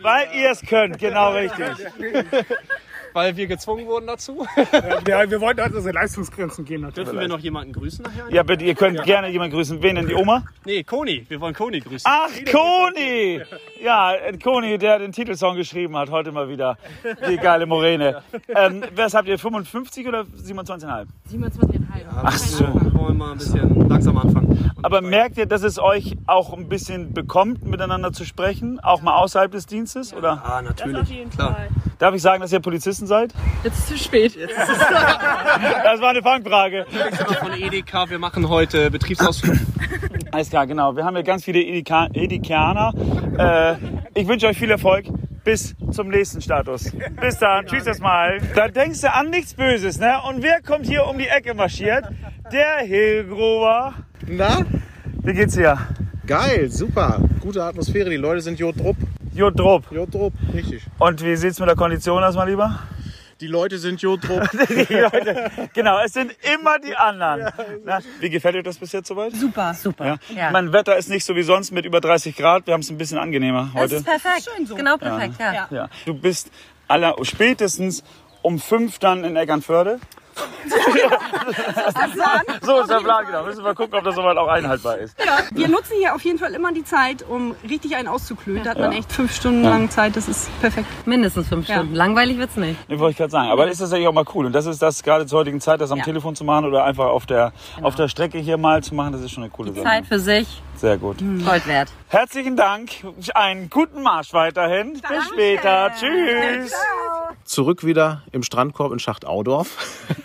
Weil 0.00 0.28
ihr 0.34 0.50
es 0.50 0.62
könnt, 0.62 0.98
genau 0.98 1.30
richtig. 1.34 1.66
Weil 3.12 3.36
wir 3.36 3.46
gezwungen 3.46 3.86
wurden 3.86 4.06
dazu. 4.06 4.46
Ja, 5.06 5.28
wir 5.28 5.40
wollten 5.40 5.60
halt 5.60 5.74
unsere 5.74 5.92
Leistungsgrenzen 5.94 6.64
gehen 6.64 6.82
natürlich. 6.82 7.08
Dürfen 7.08 7.20
wir 7.20 7.28
noch 7.28 7.38
jemanden 7.40 7.72
grüßen 7.72 8.04
nachher? 8.04 8.26
Ja, 8.30 8.42
bitte, 8.42 8.64
ihr 8.64 8.74
könnt 8.74 9.02
gerne 9.04 9.28
jemanden 9.28 9.54
grüßen. 9.56 9.82
Wen 9.82 9.96
denn, 9.96 10.06
die 10.08 10.14
Oma? 10.14 10.44
Nee, 10.64 10.84
Koni. 10.84 11.24
Wir 11.28 11.40
wollen 11.40 11.54
Koni 11.54 11.80
grüßen. 11.80 12.02
Ach, 12.10 12.28
Koni! 12.50 13.40
Ja, 13.82 14.14
äh, 14.14 14.36
Koni, 14.38 14.78
der 14.78 14.98
den 14.98 15.12
Titelsong 15.12 15.56
geschrieben 15.56 15.96
hat, 15.96 16.10
heute 16.10 16.32
mal 16.32 16.48
wieder. 16.48 16.76
Die 17.28 17.36
geile 17.38 17.66
Moräne. 17.66 18.22
Ähm, 18.48 18.84
was 18.94 19.14
habt 19.14 19.26
ihr, 19.28 19.38
55 19.38 20.06
oder 20.06 20.20
27,5? 20.22 21.06
27,5. 21.32 21.80
Ach 22.22 22.32
so. 22.38 22.64
Wir 22.64 22.94
wollen 22.94 23.16
mal 23.18 23.32
ein 23.32 23.38
bisschen 23.38 23.88
langsam 23.88 24.18
anfangen. 24.18 24.70
Und 24.76 24.84
Aber 24.84 25.00
merkt 25.00 25.36
ihr, 25.38 25.46
dass 25.46 25.62
es 25.62 25.78
euch 25.78 26.16
auch 26.26 26.52
ein 26.56 26.68
bisschen 26.68 27.12
bekommt, 27.12 27.64
miteinander 27.64 28.12
zu 28.12 28.24
sprechen? 28.24 28.78
Auch 28.80 29.02
mal 29.02 29.16
außerhalb 29.16 29.50
des 29.50 29.66
Dienstes? 29.66 30.14
Oder 30.14 30.42
Ah, 30.44 30.62
natürlich. 30.62 31.30
Klar. 31.30 31.56
darf 31.98 32.14
ich 32.14 32.22
sagen, 32.22 32.40
dass 32.42 32.52
ihr 32.52 32.60
Polizisten 32.60 32.99
seid? 33.06 33.32
Jetzt 33.64 33.78
ist 33.78 33.84
es 33.84 33.86
zu 33.86 33.98
spät. 33.98 34.36
Das 35.84 36.00
war 36.00 36.10
eine 36.10 36.22
Fangfrage. 36.22 36.86
Von 37.40 37.52
Edeka. 37.52 38.08
Wir 38.08 38.18
machen 38.18 38.48
heute 38.48 38.90
Betriebsausflug. 38.90 39.56
Alles 40.30 40.50
klar, 40.50 40.66
genau. 40.66 40.94
Wir 40.96 41.04
haben 41.04 41.16
hier 41.16 41.24
ganz 41.24 41.44
viele 41.44 41.60
Edeka 41.60 42.08
Edekaner. 42.12 42.92
Äh, 43.38 44.20
ich 44.20 44.28
wünsche 44.28 44.46
euch 44.46 44.58
viel 44.58 44.70
Erfolg. 44.70 45.06
Bis 45.42 45.74
zum 45.90 46.08
nächsten 46.08 46.40
Status. 46.40 46.92
Bis 47.20 47.38
dann. 47.38 47.66
Tschüss 47.66 47.86
erstmal. 47.86 48.38
Da 48.54 48.68
denkst 48.68 49.00
du 49.00 49.12
an 49.12 49.30
nichts 49.30 49.54
Böses, 49.54 49.98
ne? 49.98 50.18
Und 50.28 50.42
wer 50.42 50.60
kommt 50.62 50.86
hier 50.86 51.06
um 51.06 51.18
die 51.18 51.26
Ecke 51.26 51.54
marschiert? 51.54 52.04
Der 52.52 52.78
Hilgrover. 52.78 53.94
Na? 54.26 54.64
Wie 55.22 55.32
geht's 55.32 55.54
dir? 55.54 55.78
Geil, 56.26 56.70
super. 56.70 57.20
Gute 57.40 57.64
Atmosphäre. 57.64 58.10
Die 58.10 58.16
Leute 58.16 58.40
sind 58.42 58.58
Jodrup. 58.58 58.96
Jodrup. 59.32 59.90
Jodrup, 59.92 60.32
richtig. 60.52 60.82
Und 60.98 61.24
wie 61.24 61.36
sieht's 61.36 61.58
mit 61.60 61.68
der 61.68 61.76
Kondition 61.76 62.22
aus, 62.22 62.34
mein 62.34 62.48
Lieber? 62.48 62.78
Die 63.40 63.46
Leute 63.46 63.78
sind 63.78 64.02
Jodrup. 64.02 64.48
Genau, 65.72 65.98
es 66.04 66.12
sind 66.12 66.32
immer 66.54 66.78
die 66.78 66.94
anderen. 66.94 67.50
Na, 67.84 68.00
wie 68.20 68.28
gefällt 68.28 68.56
dir 68.56 68.62
das 68.62 68.76
bis 68.76 68.92
jetzt 68.92 69.08
soweit? 69.08 69.32
Super. 69.34 69.72
Super. 69.74 70.04
Ja. 70.04 70.18
Ja. 70.36 70.50
Mein 70.50 70.72
Wetter 70.72 70.96
ist 70.96 71.08
nicht 71.08 71.24
so 71.24 71.34
wie 71.36 71.42
sonst 71.42 71.70
mit 71.70 71.86
über 71.86 72.00
30 72.00 72.36
Grad. 72.36 72.66
Wir 72.66 72.74
haben 72.74 72.80
es 72.82 72.90
ein 72.90 72.98
bisschen 72.98 73.16
angenehmer 73.18 73.70
Das 73.72 73.82
heute. 73.84 73.94
ist 73.96 74.04
perfekt. 74.04 74.50
Genau 74.76 74.96
perfekt, 74.98 75.34
ja. 75.38 75.66
Ja. 75.70 75.88
Du 76.04 76.12
bist 76.14 76.50
aller, 76.88 77.14
spätestens 77.22 78.04
um 78.42 78.58
fünf 78.58 78.98
dann 78.98 79.24
in 79.24 79.36
Eckernförde. 79.36 80.00
so 82.62 82.80
ist 82.80 82.90
der 82.90 82.96
Plan, 83.00 83.26
genau. 83.26 83.44
Müssen 83.44 83.64
wir 83.64 83.74
gucken, 83.74 83.98
ob 83.98 84.04
das 84.04 84.14
soweit 84.14 84.36
auch 84.36 84.48
einhaltbar 84.48 84.98
ist. 84.98 85.16
Wir 85.52 85.68
nutzen 85.68 85.94
hier 85.98 86.14
auf 86.14 86.22
jeden 86.22 86.38
Fall 86.38 86.52
immer 86.54 86.72
die 86.72 86.84
Zeit, 86.84 87.24
um 87.28 87.54
richtig 87.68 87.96
einen 87.96 88.08
auszuklühen. 88.08 88.62
Da 88.64 88.70
hat 88.70 88.78
man 88.78 88.92
echt 88.92 89.12
fünf 89.12 89.34
Stunden 89.34 89.62
lang 89.62 89.90
Zeit. 89.90 90.16
Das 90.16 90.28
ist 90.28 90.48
perfekt. 90.60 90.86
Mindestens 91.06 91.48
fünf 91.48 91.68
Ja. 91.68 91.76
Stunden. 91.76 91.94
Langweilig 91.94 92.38
wird's 92.38 92.56
nicht. 92.56 92.78
Nee, 92.88 92.98
wollte 92.98 93.12
ich 93.12 93.16
gerade 93.18 93.30
sagen. 93.30 93.50
Aber 93.50 93.68
ist 93.68 93.80
das 93.80 93.92
eigentlich 93.92 94.08
auch 94.08 94.12
mal 94.12 94.24
cool. 94.34 94.46
Und 94.46 94.52
das 94.52 94.66
ist 94.66 94.80
das 94.82 95.02
gerade 95.02 95.26
zur 95.26 95.40
heutigen 95.40 95.60
Zeit, 95.60 95.80
das 95.80 95.90
am 95.90 95.98
Ja. 95.98 96.04
Telefon 96.04 96.34
zu 96.36 96.44
machen 96.44 96.64
oder 96.66 96.84
einfach 96.84 97.06
auf 97.06 97.26
der, 97.26 97.52
auf 97.82 97.94
der 97.94 98.08
Strecke 98.08 98.38
hier 98.38 98.56
mal 98.58 98.82
zu 98.82 98.94
machen. 98.94 99.12
Das 99.12 99.22
ist 99.22 99.30
schon 99.32 99.42
eine 99.42 99.50
coole 99.50 99.72
Sache. 99.72 99.84
Zeit 99.84 100.06
für 100.06 100.18
sich. 100.18 100.62
Sehr 100.76 100.96
gut. 100.96 101.18
Gold 101.44 101.66
wert. 101.66 101.90
Herzlichen 102.08 102.56
Dank. 102.56 102.90
Einen 103.34 103.68
guten 103.68 104.02
Marsch 104.02 104.32
weiterhin. 104.32 104.94
Bis 104.94 105.26
später. 105.28 105.90
Tschüss. 105.98 106.72
zurück 107.44 107.84
wieder 107.84 108.22
im 108.32 108.42
Strandkorb 108.42 108.90
in 108.92 108.98
Schacht 108.98 109.26
Audorf. 109.26 109.68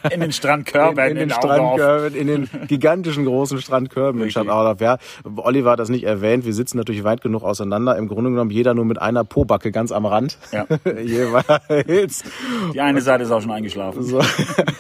In 0.12 0.22
den 0.22 0.32
Strandkörben 0.32 1.04
in, 1.06 1.18
in 1.18 1.30
den 1.30 1.32
Audorf. 1.34 1.56
Strandkörben, 1.56 2.16
in 2.20 2.28
den 2.28 2.50
gigantischen 2.68 3.26
großen 3.26 3.62
Strandkörben 3.62 4.22
in 4.22 4.26
Richtig. 4.26 4.44
Stadt 4.44 4.54
Audorf. 4.54 4.82
Ja, 4.82 4.98
Oliver 5.38 5.72
hat 5.72 5.80
das 5.80 5.90
nicht 5.90 6.04
erwähnt. 6.04 6.46
Wir 6.46 6.54
sitzen 6.54 6.78
natürlich 6.78 7.04
weit 7.04 7.22
genug 7.22 7.44
auseinander. 7.44 7.98
Im 7.98 8.08
Grunde 8.08 8.30
genommen 8.32 8.52
jeder 8.52 8.74
nur 8.74 8.86
mit 8.86 9.02
einer 9.02 9.24
Pobacke 9.24 9.72
ganz 9.72 9.92
am 9.92 10.06
Rand. 10.06 10.38
Ja. 10.52 10.66
Jeweils. 10.86 12.24
Die 12.74 12.82
eine 12.82 13.02
Seite 13.02 13.24
ist 13.24 13.32
auch 13.32 13.42
schon 13.42 13.52
eingeschlafen. 13.52 14.04
So. 14.04 14.22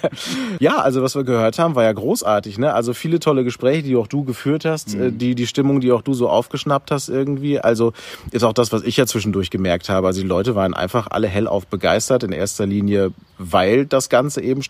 ja, 0.59 0.77
also 0.77 1.01
was 1.01 1.15
wir 1.15 1.23
gehört 1.23 1.59
haben, 1.59 1.75
war 1.75 1.83
ja 1.83 1.93
großartig. 1.93 2.57
Ne? 2.57 2.73
Also 2.73 2.93
viele 2.93 3.19
tolle 3.19 3.43
Gespräche, 3.43 3.83
die 3.83 3.95
auch 3.95 4.07
du 4.07 4.23
geführt 4.23 4.65
hast, 4.65 4.95
äh, 4.95 5.11
die 5.11 5.35
die 5.35 5.47
Stimmung, 5.47 5.79
die 5.79 5.91
auch 5.91 6.01
du 6.01 6.13
so 6.13 6.29
aufgeschnappt 6.29 6.91
hast 6.91 7.09
irgendwie. 7.09 7.59
Also 7.59 7.93
ist 8.31 8.43
auch 8.43 8.53
das, 8.53 8.71
was 8.71 8.83
ich 8.83 8.97
ja 8.97 9.05
zwischendurch 9.05 9.49
gemerkt 9.49 9.89
habe. 9.89 10.07
Also 10.07 10.21
die 10.21 10.27
Leute 10.27 10.55
waren 10.55 10.73
einfach 10.73 11.07
alle 11.09 11.27
hellauf 11.27 11.67
begeistert. 11.67 12.23
In 12.23 12.31
erster 12.31 12.65
Linie, 12.65 13.11
weil 13.37 13.85
das 13.85 14.09
Ganze 14.09 14.41
eben 14.41 14.63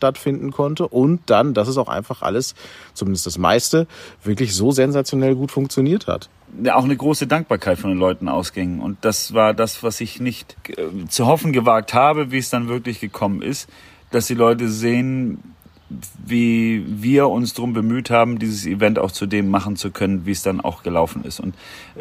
stattfinden 0.46 0.52
konnte 0.52 0.88
und 0.88 1.22
dann, 1.28 1.54
dass 1.54 1.68
es 1.68 1.78
auch 1.78 1.88
einfach 1.88 2.22
alles, 2.22 2.56
zumindest 2.94 3.26
das 3.26 3.38
meiste, 3.38 3.88
wirklich 4.24 4.54
so 4.56 4.72
sensationell 4.72 5.36
gut 5.36 5.52
funktioniert 5.52 6.08
hat. 6.08 6.30
auch 6.72 6.84
eine 6.84 6.96
große 6.96 7.28
Dankbarkeit 7.28 7.80
von 7.80 7.90
den 7.90 8.00
Leuten 8.00 8.30
ausging. 8.30 8.80
Und 8.80 8.98
das 9.02 9.34
war 9.34 9.54
das, 9.54 9.84
was 9.84 10.02
ich 10.02 10.20
nicht 10.20 10.56
äh, 10.70 11.08
zu 11.10 11.26
hoffen 11.26 11.52
gewagt 11.52 11.94
habe, 11.94 12.32
wie 12.32 12.38
es 12.38 12.50
dann 12.50 12.68
wirklich 12.68 13.00
gekommen 13.00 13.42
ist, 13.42 13.70
dass 14.12 14.28
die 14.28 14.36
Leute 14.36 14.70
sehen, 14.70 15.55
wie 15.90 16.84
wir 16.88 17.30
uns 17.30 17.54
darum 17.54 17.74
bemüht 17.74 18.10
haben, 18.10 18.40
dieses 18.40 18.66
Event 18.66 18.98
auch 18.98 19.12
zu 19.12 19.28
dem 19.28 19.50
machen 19.50 19.76
zu 19.76 19.92
können, 19.92 20.26
wie 20.26 20.32
es 20.32 20.42
dann 20.42 20.60
auch 20.60 20.82
gelaufen 20.82 21.24
ist. 21.24 21.40
Und 21.40 21.54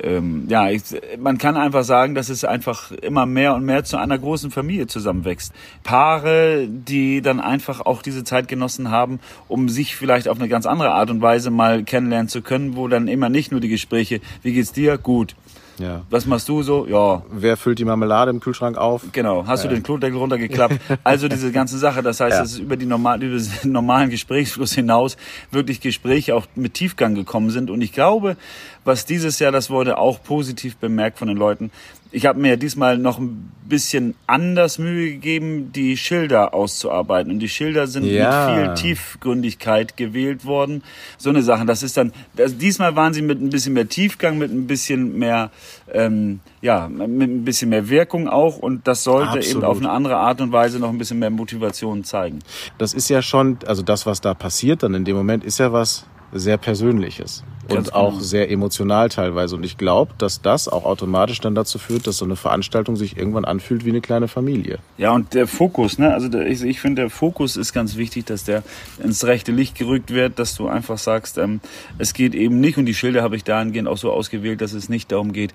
ähm, 0.02 0.46
ja, 0.48 0.70
ich, 0.70 0.82
man 1.18 1.36
kann 1.36 1.56
einfach 1.56 1.84
sagen, 1.84 2.14
dass 2.14 2.30
es 2.30 2.44
einfach 2.44 2.92
immer 2.92 3.26
mehr 3.26 3.54
und 3.54 3.64
mehr 3.64 3.84
zu 3.84 3.98
einer 3.98 4.18
großen 4.18 4.50
Familie 4.50 4.86
zusammenwächst. 4.86 5.52
Paare, 5.82 6.66
die 6.66 7.20
dann 7.20 7.40
einfach 7.40 7.82
auch 7.82 8.00
diese 8.00 8.24
Zeit 8.24 8.48
genossen 8.48 8.90
haben, 8.90 9.20
um 9.48 9.68
sich 9.68 9.96
vielleicht 9.96 10.28
auf 10.28 10.38
eine 10.38 10.48
ganz 10.48 10.64
andere 10.64 10.92
Art 10.92 11.10
und 11.10 11.20
Weise 11.20 11.50
mal 11.50 11.84
kennenlernen 11.84 12.28
zu 12.28 12.40
können, 12.40 12.76
wo 12.76 12.88
dann 12.88 13.06
immer 13.06 13.28
nicht 13.28 13.52
nur 13.52 13.60
die 13.60 13.68
Gespräche, 13.68 14.20
wie 14.42 14.54
geht's 14.54 14.72
dir? 14.72 14.96
Gut. 14.96 15.36
Ja. 15.78 16.02
Was 16.10 16.26
machst 16.26 16.48
du 16.48 16.62
so? 16.62 16.86
Ja, 16.86 17.22
Wer 17.32 17.56
füllt 17.56 17.78
die 17.78 17.84
Marmelade 17.84 18.30
im 18.30 18.40
Kühlschrank 18.40 18.76
auf? 18.78 19.02
Genau, 19.12 19.46
hast 19.46 19.64
du 19.64 19.68
den 19.68 19.82
Klodeckel 19.82 20.18
runtergeklappt? 20.18 20.78
Also 21.04 21.28
diese 21.28 21.50
ganze 21.52 21.78
Sache, 21.78 22.02
das 22.02 22.20
heißt, 22.20 22.36
Ja. 22.38 22.42
es 22.44 22.58
über 22.58 22.76
die 22.76 22.86
normal, 22.86 23.22
über 23.22 23.36
den 23.38 23.72
normalen 23.72 24.10
Gesprächsfluss 24.10 24.72
hinaus 24.72 25.16
wirklich 25.50 25.80
Gespräche 25.80 26.34
auch 26.36 26.46
mit 26.54 26.74
Tiefgang 26.74 27.14
gekommen 27.14 27.50
sind. 27.50 27.70
Und 27.70 27.80
ich 27.80 27.92
glaube, 27.92 28.36
was 28.84 29.06
dieses 29.06 29.38
Jahr, 29.38 29.52
das 29.52 29.70
wurde 29.70 29.98
auch 29.98 30.22
positiv 30.22 30.76
bemerkt 30.76 31.18
von 31.18 31.28
den 31.28 31.36
Leuten. 31.36 31.70
Ich 32.12 32.26
habe 32.26 32.38
mir 32.38 32.56
diesmal 32.56 32.96
noch 32.96 33.18
ein 33.18 33.50
bisschen 33.68 34.14
anders 34.28 34.78
Mühe 34.78 35.10
gegeben, 35.12 35.72
die 35.72 35.96
Schilder 35.96 36.54
auszuarbeiten. 36.54 37.32
Und 37.32 37.40
die 37.40 37.48
Schilder 37.48 37.88
sind 37.88 38.04
Ja. 38.04 38.54
mit 38.54 38.78
viel 38.78 38.94
Tiefgründigkeit 38.94 39.96
gewählt 39.96 40.44
worden. 40.44 40.84
So 41.18 41.30
eine 41.30 41.42
Sache. 41.42 41.64
Das 41.66 41.82
ist 41.82 41.96
dann, 41.96 42.12
das, 42.36 42.56
diesmal 42.56 42.94
waren 42.94 43.14
sie 43.14 43.22
mit 43.22 43.40
ein 43.40 43.50
bisschen 43.50 43.72
mehr 43.72 43.88
Tiefgang, 43.88 44.38
mit 44.38 44.52
ein 44.52 44.68
bisschen 44.68 45.18
mehr, 45.18 45.50
ähm, 45.92 46.38
ja, 46.60 46.88
mit 46.88 47.30
ein 47.30 47.44
bisschen 47.44 47.70
mehr 47.70 47.88
Wirkung 47.88 48.28
auch. 48.28 48.58
Und 48.58 48.86
das 48.86 49.02
sollte 49.02 49.30
eben 49.32 49.38
Absolut. 49.38 49.64
auf 49.64 49.78
eine 49.78 49.90
andere 49.90 50.16
Art 50.16 50.40
und 50.40 50.52
Weise 50.52 50.78
noch 50.78 50.90
ein 50.90 50.98
bisschen 50.98 51.18
mehr 51.18 51.30
Motivation 51.30 52.04
zeigen. 52.04 52.40
Das 52.78 52.94
ist 52.94 53.08
ja 53.08 53.22
schon, 53.22 53.58
also 53.66 53.82
das, 53.82 54.06
was 54.06 54.20
da 54.20 54.34
passiert 54.34 54.84
dann 54.84 54.94
in 54.94 55.04
dem 55.04 55.16
Moment, 55.16 55.42
ist 55.42 55.58
ja 55.58 55.72
was 55.72 56.06
sehr 56.34 56.58
Persönliches. 56.58 57.44
Und 57.66 57.94
auch 57.94 58.10
genau. 58.10 58.22
sehr 58.22 58.50
emotional 58.50 59.08
teilweise. 59.08 59.56
Und 59.56 59.64
ich 59.64 59.78
glaube, 59.78 60.12
dass 60.18 60.42
das 60.42 60.68
auch 60.68 60.84
automatisch 60.84 61.40
dann 61.40 61.54
dazu 61.54 61.78
führt, 61.78 62.06
dass 62.06 62.18
so 62.18 62.26
eine 62.26 62.36
Veranstaltung 62.36 62.96
sich 62.96 63.16
irgendwann 63.16 63.46
anfühlt 63.46 63.86
wie 63.86 63.90
eine 63.90 64.02
kleine 64.02 64.28
Familie. 64.28 64.80
Ja, 64.98 65.12
und 65.12 65.32
der 65.32 65.46
Fokus, 65.46 65.98
ne? 65.98 66.12
Also 66.12 66.28
der, 66.28 66.46
ich, 66.46 66.62
ich 66.62 66.80
finde, 66.80 67.02
der 67.02 67.10
Fokus 67.10 67.56
ist 67.56 67.72
ganz 67.72 67.96
wichtig, 67.96 68.26
dass 68.26 68.44
der 68.44 68.62
ins 69.02 69.24
rechte 69.24 69.50
Licht 69.50 69.76
gerückt 69.76 70.12
wird, 70.12 70.38
dass 70.38 70.54
du 70.54 70.68
einfach 70.68 70.98
sagst, 70.98 71.38
ähm, 71.38 71.60
es 71.96 72.12
geht 72.12 72.34
eben 72.34 72.60
nicht, 72.60 72.76
und 72.76 72.84
die 72.84 72.94
Schilder 72.94 73.22
habe 73.22 73.36
ich 73.36 73.44
dahingehend 73.44 73.88
auch 73.88 73.96
so 73.96 74.12
ausgewählt, 74.12 74.60
dass 74.60 74.74
es 74.74 74.90
nicht 74.90 75.10
darum 75.10 75.32
geht, 75.32 75.54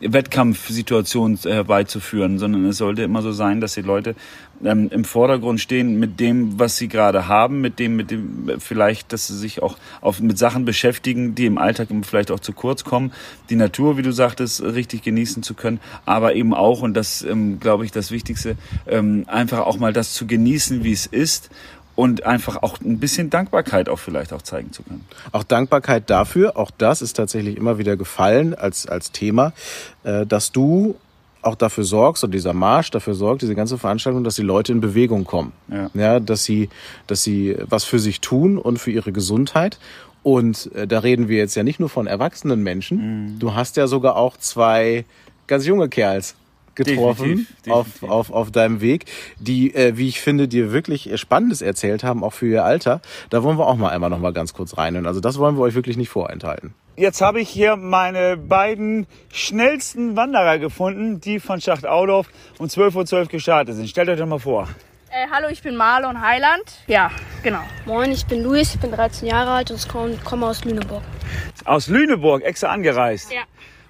Wettkampfsituationen 0.00 1.38
äh, 1.44 1.52
herbeizuführen, 1.52 2.38
sondern 2.38 2.64
es 2.64 2.78
sollte 2.78 3.02
immer 3.02 3.20
so 3.20 3.32
sein, 3.32 3.60
dass 3.60 3.74
die 3.74 3.82
Leute 3.82 4.14
ähm, 4.64 4.88
im 4.90 5.04
Vordergrund 5.04 5.60
stehen 5.60 5.98
mit 5.98 6.20
dem, 6.20 6.58
was 6.58 6.76
sie 6.76 6.88
gerade 6.88 7.28
haben, 7.28 7.60
mit 7.60 7.78
dem, 7.78 7.96
mit 7.96 8.10
dem 8.10 8.48
äh, 8.48 8.60
vielleicht, 8.60 9.12
dass 9.12 9.26
sie 9.26 9.36
sich 9.36 9.62
auch 9.62 9.76
auf, 10.00 10.19
mit 10.20 10.38
Sachen 10.38 10.64
beschäftigen, 10.64 11.34
die 11.34 11.46
im 11.46 11.58
Alltag 11.58 11.88
vielleicht 12.02 12.30
auch 12.30 12.40
zu 12.40 12.52
kurz 12.52 12.84
kommen, 12.84 13.12
die 13.48 13.56
Natur, 13.56 13.96
wie 13.96 14.02
du 14.02 14.12
sagtest, 14.12 14.62
richtig 14.62 15.02
genießen 15.02 15.42
zu 15.42 15.54
können, 15.54 15.80
aber 16.04 16.34
eben 16.34 16.54
auch, 16.54 16.82
und 16.82 16.94
das 16.94 17.22
ähm, 17.22 17.60
glaube 17.60 17.84
ich 17.84 17.92
das 17.92 18.10
Wichtigste, 18.10 18.56
ähm, 18.86 19.24
einfach 19.26 19.60
auch 19.60 19.78
mal 19.78 19.92
das 19.92 20.12
zu 20.12 20.26
genießen, 20.26 20.84
wie 20.84 20.92
es 20.92 21.06
ist 21.06 21.50
und 21.94 22.24
einfach 22.24 22.62
auch 22.62 22.80
ein 22.80 22.98
bisschen 22.98 23.28
Dankbarkeit 23.30 23.88
auch 23.88 23.98
vielleicht 23.98 24.32
auch 24.32 24.42
zeigen 24.42 24.72
zu 24.72 24.82
können. 24.82 25.04
Auch 25.32 25.42
Dankbarkeit 25.42 26.08
dafür, 26.08 26.56
auch 26.56 26.70
das 26.70 27.02
ist 27.02 27.14
tatsächlich 27.14 27.56
immer 27.56 27.78
wieder 27.78 27.96
gefallen 27.96 28.54
als, 28.54 28.86
als 28.86 29.12
Thema, 29.12 29.52
äh, 30.04 30.24
dass 30.24 30.52
du 30.52 30.96
auch 31.42 31.54
dafür 31.54 31.84
sorgst, 31.84 32.24
oder 32.24 32.32
dieser 32.32 32.52
Marsch 32.52 32.90
dafür 32.90 33.14
sorgt, 33.14 33.42
diese 33.42 33.54
ganze 33.54 33.78
Veranstaltung, 33.78 34.24
dass 34.24 34.34
die 34.36 34.42
Leute 34.42 34.72
in 34.72 34.80
Bewegung 34.80 35.24
kommen. 35.24 35.52
Ja. 35.68 35.90
Ja, 35.94 36.20
dass 36.20 36.44
sie, 36.44 36.68
dass 37.06 37.22
sie 37.22 37.56
was 37.68 37.84
für 37.84 37.98
sich 37.98 38.20
tun 38.20 38.58
und 38.58 38.78
für 38.78 38.90
ihre 38.90 39.12
Gesundheit. 39.12 39.78
Und 40.22 40.70
äh, 40.74 40.86
da 40.86 40.98
reden 41.00 41.28
wir 41.28 41.38
jetzt 41.38 41.54
ja 41.54 41.62
nicht 41.62 41.80
nur 41.80 41.88
von 41.88 42.06
erwachsenen 42.06 42.62
Menschen. 42.62 42.98
Mhm. 43.32 43.38
Du 43.38 43.54
hast 43.54 43.76
ja 43.76 43.86
sogar 43.86 44.16
auch 44.16 44.36
zwei 44.36 45.04
ganz 45.46 45.66
junge 45.66 45.88
Kerls 45.88 46.36
getroffen 46.74 47.28
Definitiv, 47.28 47.72
auf, 47.72 47.86
definitiv. 47.86 48.10
auf, 48.10 48.30
auf 48.30 48.50
deinem 48.50 48.80
Weg, 48.80 49.06
die, 49.38 49.74
äh, 49.74 49.96
wie 49.96 50.08
ich 50.08 50.20
finde, 50.20 50.48
dir 50.48 50.72
wirklich 50.72 51.10
Spannendes 51.18 51.62
erzählt 51.62 52.04
haben, 52.04 52.22
auch 52.22 52.32
für 52.32 52.46
ihr 52.46 52.64
Alter. 52.64 53.00
Da 53.28 53.42
wollen 53.42 53.58
wir 53.58 53.66
auch 53.66 53.76
mal 53.76 53.90
einmal 53.90 54.10
noch 54.10 54.20
mal 54.20 54.32
ganz 54.32 54.54
kurz 54.54 54.76
reinhören. 54.76 55.06
Also 55.06 55.20
das 55.20 55.38
wollen 55.38 55.56
wir 55.56 55.62
euch 55.62 55.74
wirklich 55.74 55.96
nicht 55.96 56.08
vorenthalten. 56.08 56.74
Jetzt 56.96 57.22
habe 57.22 57.40
ich 57.40 57.48
hier 57.48 57.76
meine 57.76 58.36
beiden 58.36 59.06
schnellsten 59.32 60.16
Wanderer 60.16 60.58
gefunden, 60.58 61.20
die 61.20 61.40
von 61.40 61.60
Schacht 61.60 61.86
Audorf 61.86 62.28
um 62.58 62.66
12.12 62.66 63.14
Uhr 63.14 63.26
gestartet 63.26 63.76
sind. 63.76 63.88
Stellt 63.88 64.08
euch 64.08 64.18
doch 64.18 64.26
mal 64.26 64.38
vor. 64.38 64.68
Äh, 65.12 65.26
hallo, 65.32 65.48
ich 65.50 65.62
bin 65.62 65.74
Marlon 65.76 66.20
Heiland. 66.20 66.62
Ja, 66.86 67.10
genau. 67.42 67.62
Moin, 67.84 68.12
ich 68.12 68.26
bin 68.26 68.42
Luis, 68.44 68.74
ich 68.74 68.80
bin 68.80 68.92
13 68.92 69.26
Jahre 69.26 69.50
alt 69.52 69.70
und 69.70 69.88
komme 69.88 70.16
komme 70.24 70.46
aus 70.46 70.64
Lüneburg. 70.64 71.02
Aus 71.64 71.88
Lüneburg, 71.88 72.42
extra 72.44 72.68
angereist. 72.68 73.32
Ja. 73.32 73.42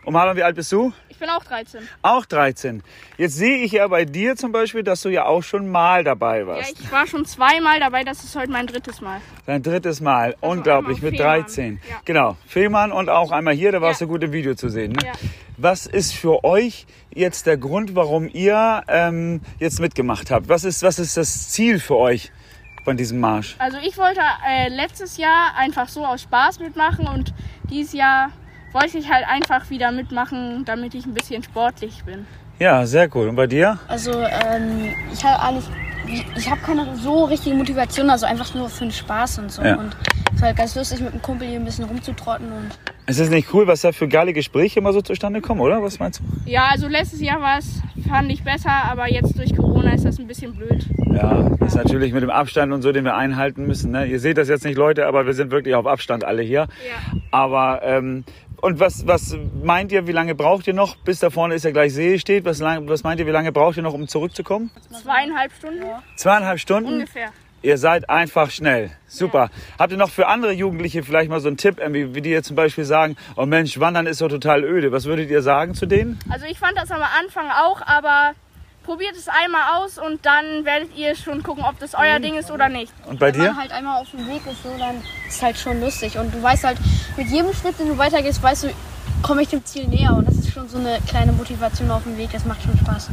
Und 0.04 0.14
Marlon, 0.14 0.36
wie 0.36 0.42
alt 0.42 0.56
bist 0.56 0.72
du? 0.72 0.94
Ich 1.10 1.18
bin 1.18 1.28
auch 1.28 1.44
13. 1.44 1.86
Auch 2.00 2.24
13. 2.24 2.82
Jetzt 3.18 3.34
sehe 3.36 3.58
ich 3.58 3.72
ja 3.72 3.86
bei 3.88 4.06
dir 4.06 4.34
zum 4.36 4.50
Beispiel, 4.52 4.82
dass 4.82 5.02
du 5.02 5.10
ja 5.10 5.26
auch 5.26 5.42
schon 5.42 5.70
mal 5.70 6.02
dabei 6.04 6.40
Ja, 6.40 6.46
warst. 6.46 6.80
ich 6.80 6.90
war 6.90 7.06
schon 7.06 7.26
zweimal 7.26 7.78
dabei, 7.80 8.02
das 8.02 8.24
ist 8.24 8.34
heute 8.34 8.50
mein 8.50 8.66
drittes 8.66 9.02
Mal. 9.02 9.20
Dein 9.44 9.62
drittes 9.62 10.00
Mal. 10.00 10.34
Unglaublich, 10.40 10.96
einmal 10.96 11.10
mit 11.10 11.20
Fehmarn. 11.20 11.40
13. 11.42 11.80
Ja. 11.90 11.96
Genau. 12.06 12.36
Fehmarn 12.46 12.92
und 12.92 13.10
auch 13.10 13.30
einmal 13.30 13.52
hier, 13.52 13.72
da 13.72 13.82
warst 13.82 14.00
Ja. 14.00 14.06
du 14.06 14.12
gut 14.14 14.22
im 14.24 14.32
Video 14.32 14.54
zu 14.54 14.70
sehen. 14.70 14.92
Ne? 14.92 15.04
Ja. 15.04 15.12
Was 15.62 15.84
ist 15.84 16.14
für 16.14 16.42
euch 16.42 16.86
jetzt 17.14 17.44
der 17.44 17.58
Grund, 17.58 17.94
warum 17.94 18.30
ihr 18.32 18.82
ähm, 18.88 19.42
jetzt 19.58 19.78
mitgemacht 19.78 20.30
habt? 20.30 20.48
Was 20.48 20.64
ist, 20.64 20.82
was 20.82 20.98
ist 20.98 21.18
das 21.18 21.50
Ziel 21.50 21.78
für 21.78 21.96
euch 21.96 22.32
von 22.82 22.96
diesem 22.96 23.20
Marsch? 23.20 23.56
Also 23.58 23.76
ich 23.86 23.98
wollte 23.98 24.20
äh, 24.48 24.70
letztes 24.70 25.18
Jahr 25.18 25.54
einfach 25.58 25.86
so 25.88 26.06
aus 26.06 26.22
Spaß 26.22 26.60
mitmachen 26.60 27.06
und 27.06 27.34
dieses 27.68 27.92
Jahr 27.92 28.30
wollte 28.72 28.96
ich 28.96 29.12
halt 29.12 29.26
einfach 29.28 29.68
wieder 29.68 29.92
mitmachen, 29.92 30.64
damit 30.64 30.94
ich 30.94 31.04
ein 31.04 31.12
bisschen 31.12 31.42
sportlich 31.42 32.04
bin. 32.04 32.26
Ja, 32.58 32.86
sehr 32.86 33.14
cool. 33.14 33.28
Und 33.28 33.36
bei 33.36 33.46
dir? 33.46 33.78
Also, 33.86 34.12
ähm, 34.12 34.94
ich 35.12 35.22
habe 35.22 35.42
eigentlich, 35.42 36.24
ich 36.38 36.50
habe 36.50 36.62
keine 36.62 36.96
so 36.96 37.24
richtige 37.24 37.54
Motivation, 37.54 38.08
also 38.08 38.24
einfach 38.24 38.54
nur 38.54 38.70
für 38.70 38.84
den 38.84 38.92
Spaß 38.92 39.40
und 39.40 39.52
so. 39.52 39.62
Ja. 39.62 39.76
Und 39.76 39.94
ist 40.34 40.42
halt 40.42 40.56
ganz 40.56 40.74
lustig, 40.74 41.00
mit 41.00 41.12
dem 41.12 41.22
Kumpel 41.22 41.48
hier 41.48 41.58
ein 41.58 41.64
bisschen 41.64 41.84
rumzutrotten 41.84 42.46
und 42.52 42.70
Ist 43.06 43.30
nicht 43.30 43.52
cool, 43.52 43.66
was 43.66 43.82
da 43.82 43.92
für 43.92 44.08
geile 44.08 44.32
Gespräche 44.32 44.80
immer 44.80 44.92
so 44.92 45.00
zustande 45.00 45.40
kommen, 45.40 45.60
oder? 45.60 45.82
Was 45.82 45.98
meinst 45.98 46.20
du? 46.20 46.24
Ja, 46.50 46.66
also 46.70 46.88
letztes 46.88 47.20
Jahr 47.20 47.40
war 47.40 47.58
es, 47.58 47.82
fand 48.08 48.30
ich 48.30 48.42
besser, 48.42 48.70
aber 48.70 49.10
jetzt 49.10 49.36
durch 49.36 49.54
Corona 49.56 49.92
ist 49.92 50.04
das 50.04 50.18
ein 50.18 50.26
bisschen 50.26 50.54
blöd. 50.54 50.86
Ja, 51.12 51.50
das 51.58 51.70
ist 51.70 51.74
natürlich 51.74 52.12
mit 52.12 52.22
dem 52.22 52.30
Abstand 52.30 52.72
und 52.72 52.82
so, 52.82 52.92
den 52.92 53.04
wir 53.04 53.16
einhalten 53.16 53.66
müssen. 53.66 53.90
Ne? 53.90 54.06
Ihr 54.06 54.20
seht 54.20 54.38
das 54.38 54.48
jetzt 54.48 54.64
nicht, 54.64 54.76
Leute, 54.76 55.06
aber 55.06 55.26
wir 55.26 55.34
sind 55.34 55.50
wirklich 55.50 55.74
auf 55.74 55.86
Abstand 55.86 56.24
alle 56.24 56.42
hier. 56.42 56.60
Ja. 56.88 57.20
Aber 57.30 57.80
ähm, 57.82 58.24
und 58.60 58.78
was, 58.78 59.06
was 59.06 59.36
meint 59.62 59.90
ihr, 59.90 60.06
wie 60.06 60.12
lange 60.12 60.34
braucht 60.34 60.66
ihr 60.66 60.74
noch? 60.74 60.96
Bis 60.96 61.18
da 61.18 61.30
vorne 61.30 61.54
ist 61.54 61.64
ja 61.64 61.70
gleich 61.70 61.94
See 61.94 62.18
steht. 62.18 62.44
Was, 62.44 62.58
lang, 62.60 62.88
was 62.88 63.02
meint 63.02 63.18
ihr, 63.20 63.26
wie 63.26 63.30
lange 63.30 63.52
braucht 63.52 63.76
ihr 63.76 63.82
noch, 63.82 63.94
um 63.94 64.06
zurückzukommen? 64.06 64.70
Zweieinhalb 65.02 65.52
Stunden 65.52 65.82
Zweieinhalb 66.16 66.58
Stunden? 66.60 66.92
ungefähr. 66.94 67.30
Ihr 67.62 67.76
seid 67.76 68.08
einfach 68.08 68.50
schnell. 68.50 68.90
Super. 69.06 69.50
Habt 69.78 69.92
ihr 69.92 69.98
noch 69.98 70.10
für 70.10 70.26
andere 70.28 70.52
Jugendliche 70.52 71.02
vielleicht 71.02 71.28
mal 71.28 71.40
so 71.40 71.48
einen 71.48 71.58
Tipp, 71.58 71.76
wie 71.78 72.22
die 72.22 72.30
jetzt 72.30 72.46
zum 72.46 72.56
Beispiel 72.56 72.84
sagen, 72.84 73.16
oh 73.36 73.44
Mensch, 73.44 73.78
Wandern 73.78 74.06
ist 74.06 74.22
doch 74.22 74.28
total 74.28 74.64
öde. 74.64 74.92
Was 74.92 75.04
würdet 75.04 75.28
ihr 75.30 75.42
sagen 75.42 75.74
zu 75.74 75.84
denen? 75.84 76.18
Also 76.30 76.46
ich 76.46 76.58
fand 76.58 76.78
das 76.78 76.90
am 76.90 77.02
Anfang 77.02 77.50
auch, 77.50 77.82
aber 77.82 78.32
probiert 78.84 79.14
es 79.14 79.28
einmal 79.28 79.82
aus 79.82 79.98
und 79.98 80.24
dann 80.24 80.64
werdet 80.64 80.96
ihr 80.96 81.14
schon 81.14 81.42
gucken, 81.42 81.64
ob 81.64 81.78
das 81.78 81.94
euer 81.94 82.18
Ding 82.18 82.36
ist 82.36 82.50
oder 82.50 82.70
nicht. 82.70 82.92
Und 83.06 83.18
bei 83.20 83.26
wenn 83.26 83.40
dir? 83.40 83.48
man 83.48 83.58
halt 83.58 83.72
einmal 83.72 84.00
auf 84.00 84.10
dem 84.10 84.26
Weg 84.26 84.40
ist, 84.50 84.62
so, 84.62 84.74
dann 84.78 85.02
ist 85.28 85.42
halt 85.42 85.58
schon 85.58 85.80
lustig. 85.80 86.18
Und 86.18 86.34
du 86.34 86.42
weißt 86.42 86.64
halt, 86.64 86.78
mit 87.16 87.28
jedem 87.28 87.52
Schritt, 87.52 87.78
den 87.78 87.88
du 87.88 87.98
weitergehst, 87.98 88.42
weißt 88.42 88.64
du 88.64 88.68
komme 89.22 89.42
ich 89.42 89.48
dem 89.48 89.64
Ziel 89.64 89.86
näher 89.86 90.14
und 90.16 90.26
das 90.26 90.36
ist 90.36 90.52
schon 90.52 90.68
so 90.68 90.78
eine 90.78 90.98
kleine 91.06 91.32
Motivation 91.32 91.90
auf 91.90 92.04
dem 92.04 92.16
Weg, 92.16 92.30
das 92.32 92.44
macht 92.44 92.62
schon 92.62 92.76
Spaß. 92.78 93.10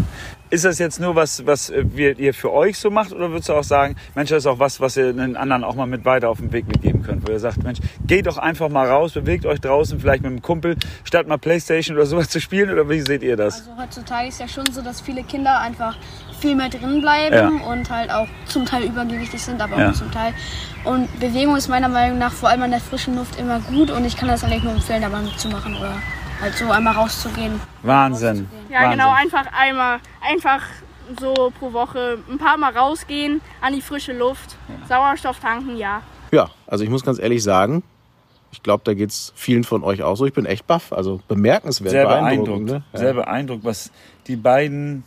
Ist 0.49 0.63
das 0.63 0.79
jetzt 0.79 0.99
nur 0.99 1.15
was, 1.15 1.45
was 1.45 1.69
äh, 1.69 1.83
wir, 1.85 2.17
ihr 2.17 2.33
für 2.33 2.53
euch 2.53 2.77
so 2.79 2.89
macht 2.89 3.11
oder 3.11 3.29
würdest 3.31 3.49
du 3.49 3.53
auch 3.53 3.63
sagen, 3.63 3.95
Mensch, 4.15 4.29
das 4.29 4.39
ist 4.39 4.47
auch 4.47 4.59
was, 4.59 4.79
was 4.79 4.95
ihr 4.95 5.11
den 5.11 5.35
anderen 5.35 5.63
auch 5.63 5.75
mal 5.75 5.87
mit 5.87 6.05
weiter 6.05 6.29
auf 6.29 6.37
den 6.37 6.51
Weg 6.53 6.67
mitgeben 6.67 7.03
könnt, 7.03 7.27
wo 7.27 7.31
ihr 7.31 7.39
sagt, 7.39 7.63
Mensch, 7.63 7.79
geht 8.05 8.27
doch 8.27 8.37
einfach 8.37 8.69
mal 8.69 8.87
raus, 8.87 9.13
bewegt 9.13 9.45
euch 9.45 9.59
draußen, 9.59 9.99
vielleicht 9.99 10.23
mit 10.23 10.31
einem 10.31 10.41
Kumpel, 10.41 10.77
statt 11.03 11.27
mal 11.27 11.37
Playstation 11.37 11.97
oder 11.97 12.05
sowas 12.05 12.29
zu 12.29 12.39
spielen 12.39 12.71
oder 12.71 12.89
wie 12.89 13.01
seht 13.01 13.23
ihr 13.23 13.35
das? 13.35 13.67
Also 13.67 13.81
heutzutage 13.81 14.29
ist 14.29 14.39
ja 14.39 14.47
schon 14.47 14.65
so, 14.71 14.81
dass 14.81 15.01
viele 15.01 15.23
Kinder 15.23 15.59
einfach 15.59 15.97
viel 16.39 16.55
mehr 16.55 16.69
drin 16.69 17.01
bleiben 17.01 17.35
Ja. 17.61 17.67
und 17.69 17.89
halt 17.89 18.11
auch 18.11 18.27
zum 18.45 18.65
Teil 18.65 18.83
übergewichtig 18.83 19.41
sind, 19.41 19.61
aber 19.61 19.75
auch 19.75 19.79
Ja. 19.79 19.85
nur 19.87 19.93
zum 19.95 20.11
Teil. 20.11 20.33
Und 20.83 21.19
Bewegung 21.19 21.55
ist 21.55 21.67
meiner 21.67 21.89
Meinung 21.89 22.17
nach 22.17 22.31
vor 22.31 22.49
allem 22.49 22.61
an 22.63 22.71
der 22.71 22.79
frischen 22.79 23.15
Luft 23.15 23.39
immer 23.39 23.59
gut 23.59 23.89
und 23.91 24.05
ich 24.05 24.15
kann 24.15 24.29
das 24.29 24.43
eigentlich 24.43 24.63
nur 24.63 24.73
empfehlen, 24.73 25.01
da 25.01 25.09
mal 25.09 25.21
mitzumachen 25.23 25.75
oder 25.75 25.93
halt 26.41 26.53
so 26.55 26.69
einmal 26.71 26.93
rauszugehen. 26.93 27.59
Wahnsinn. 27.83 28.47
Ja, 28.69 28.81
Wahnsinn. 28.81 28.91
genau, 28.91 29.11
einfach 29.11 29.45
einmal, 29.57 29.99
einfach 30.21 30.61
so 31.19 31.51
pro 31.59 31.73
Woche 31.73 32.19
ein 32.29 32.37
paar 32.37 32.57
Mal 32.57 32.77
rausgehen, 32.77 33.41
an 33.61 33.73
die 33.73 33.81
frische 33.81 34.13
Luft, 34.13 34.55
Sauerstoff 34.87 35.39
tanken, 35.39 35.77
ja. 35.77 36.01
Ja, 36.31 36.49
also 36.67 36.83
ich 36.83 36.89
muss 36.89 37.03
ganz 37.03 37.17
ehrlich 37.19 37.41
sagen, 37.43 37.81
ich 38.51 38.61
glaube, 38.63 38.83
da 38.85 38.93
geht's 38.93 39.33
vielen 39.35 39.63
von 39.63 39.83
euch 39.83 40.03
auch 40.03 40.15
so. 40.15 40.25
Ich 40.25 40.33
bin 40.33 40.45
echt 40.45 40.67
baff, 40.67 40.91
also 40.93 41.19
bemerkenswert, 41.27 41.91
Sehr 41.91 42.05
beeindruckend. 42.05 42.67
beeindruckt. 42.67 42.71
Ne? 42.71 42.83
Ja. 42.93 42.99
Sehr 42.99 43.13
beeindruckt, 43.13 43.63
was 43.65 43.91
die 44.27 44.35
beiden 44.35 45.03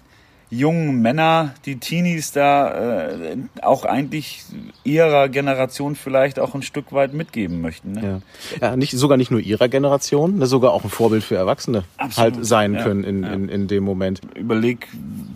jungen 0.51 1.01
Männer, 1.01 1.55
die 1.65 1.77
Teenies 1.77 2.33
da 2.33 3.09
äh, 3.09 3.37
auch 3.63 3.85
eigentlich 3.85 4.43
ihrer 4.83 5.29
Generation 5.29 5.95
vielleicht 5.95 6.41
auch 6.41 6.55
ein 6.57 6.63
Stück 6.63 6.93
weit 6.93 7.15
mitgeben 7.15 7.61
möchten. 7.61 7.93
Ne? 7.93 8.21
Ja. 8.61 8.69
ja, 8.69 8.77
nicht, 8.77 8.93
sogar 8.93 9.17
nicht 9.17 9.31
nur 9.31 9.41
ihrer 9.41 9.69
Generation, 9.69 10.39
ne, 10.39 10.47
sogar 10.47 10.73
auch 10.73 10.83
ein 10.83 10.91
Vorbild 10.91 11.23
für 11.23 11.37
Erwachsene 11.37 11.85
Absolut, 11.97 12.35
halt 12.35 12.45
sein 12.45 12.75
ja, 12.75 12.83
können 12.83 13.05
in, 13.05 13.23
ja. 13.23 13.33
in, 13.33 13.49
in 13.49 13.69
dem 13.69 13.85
Moment. 13.85 14.21
Überleg, 14.35 14.89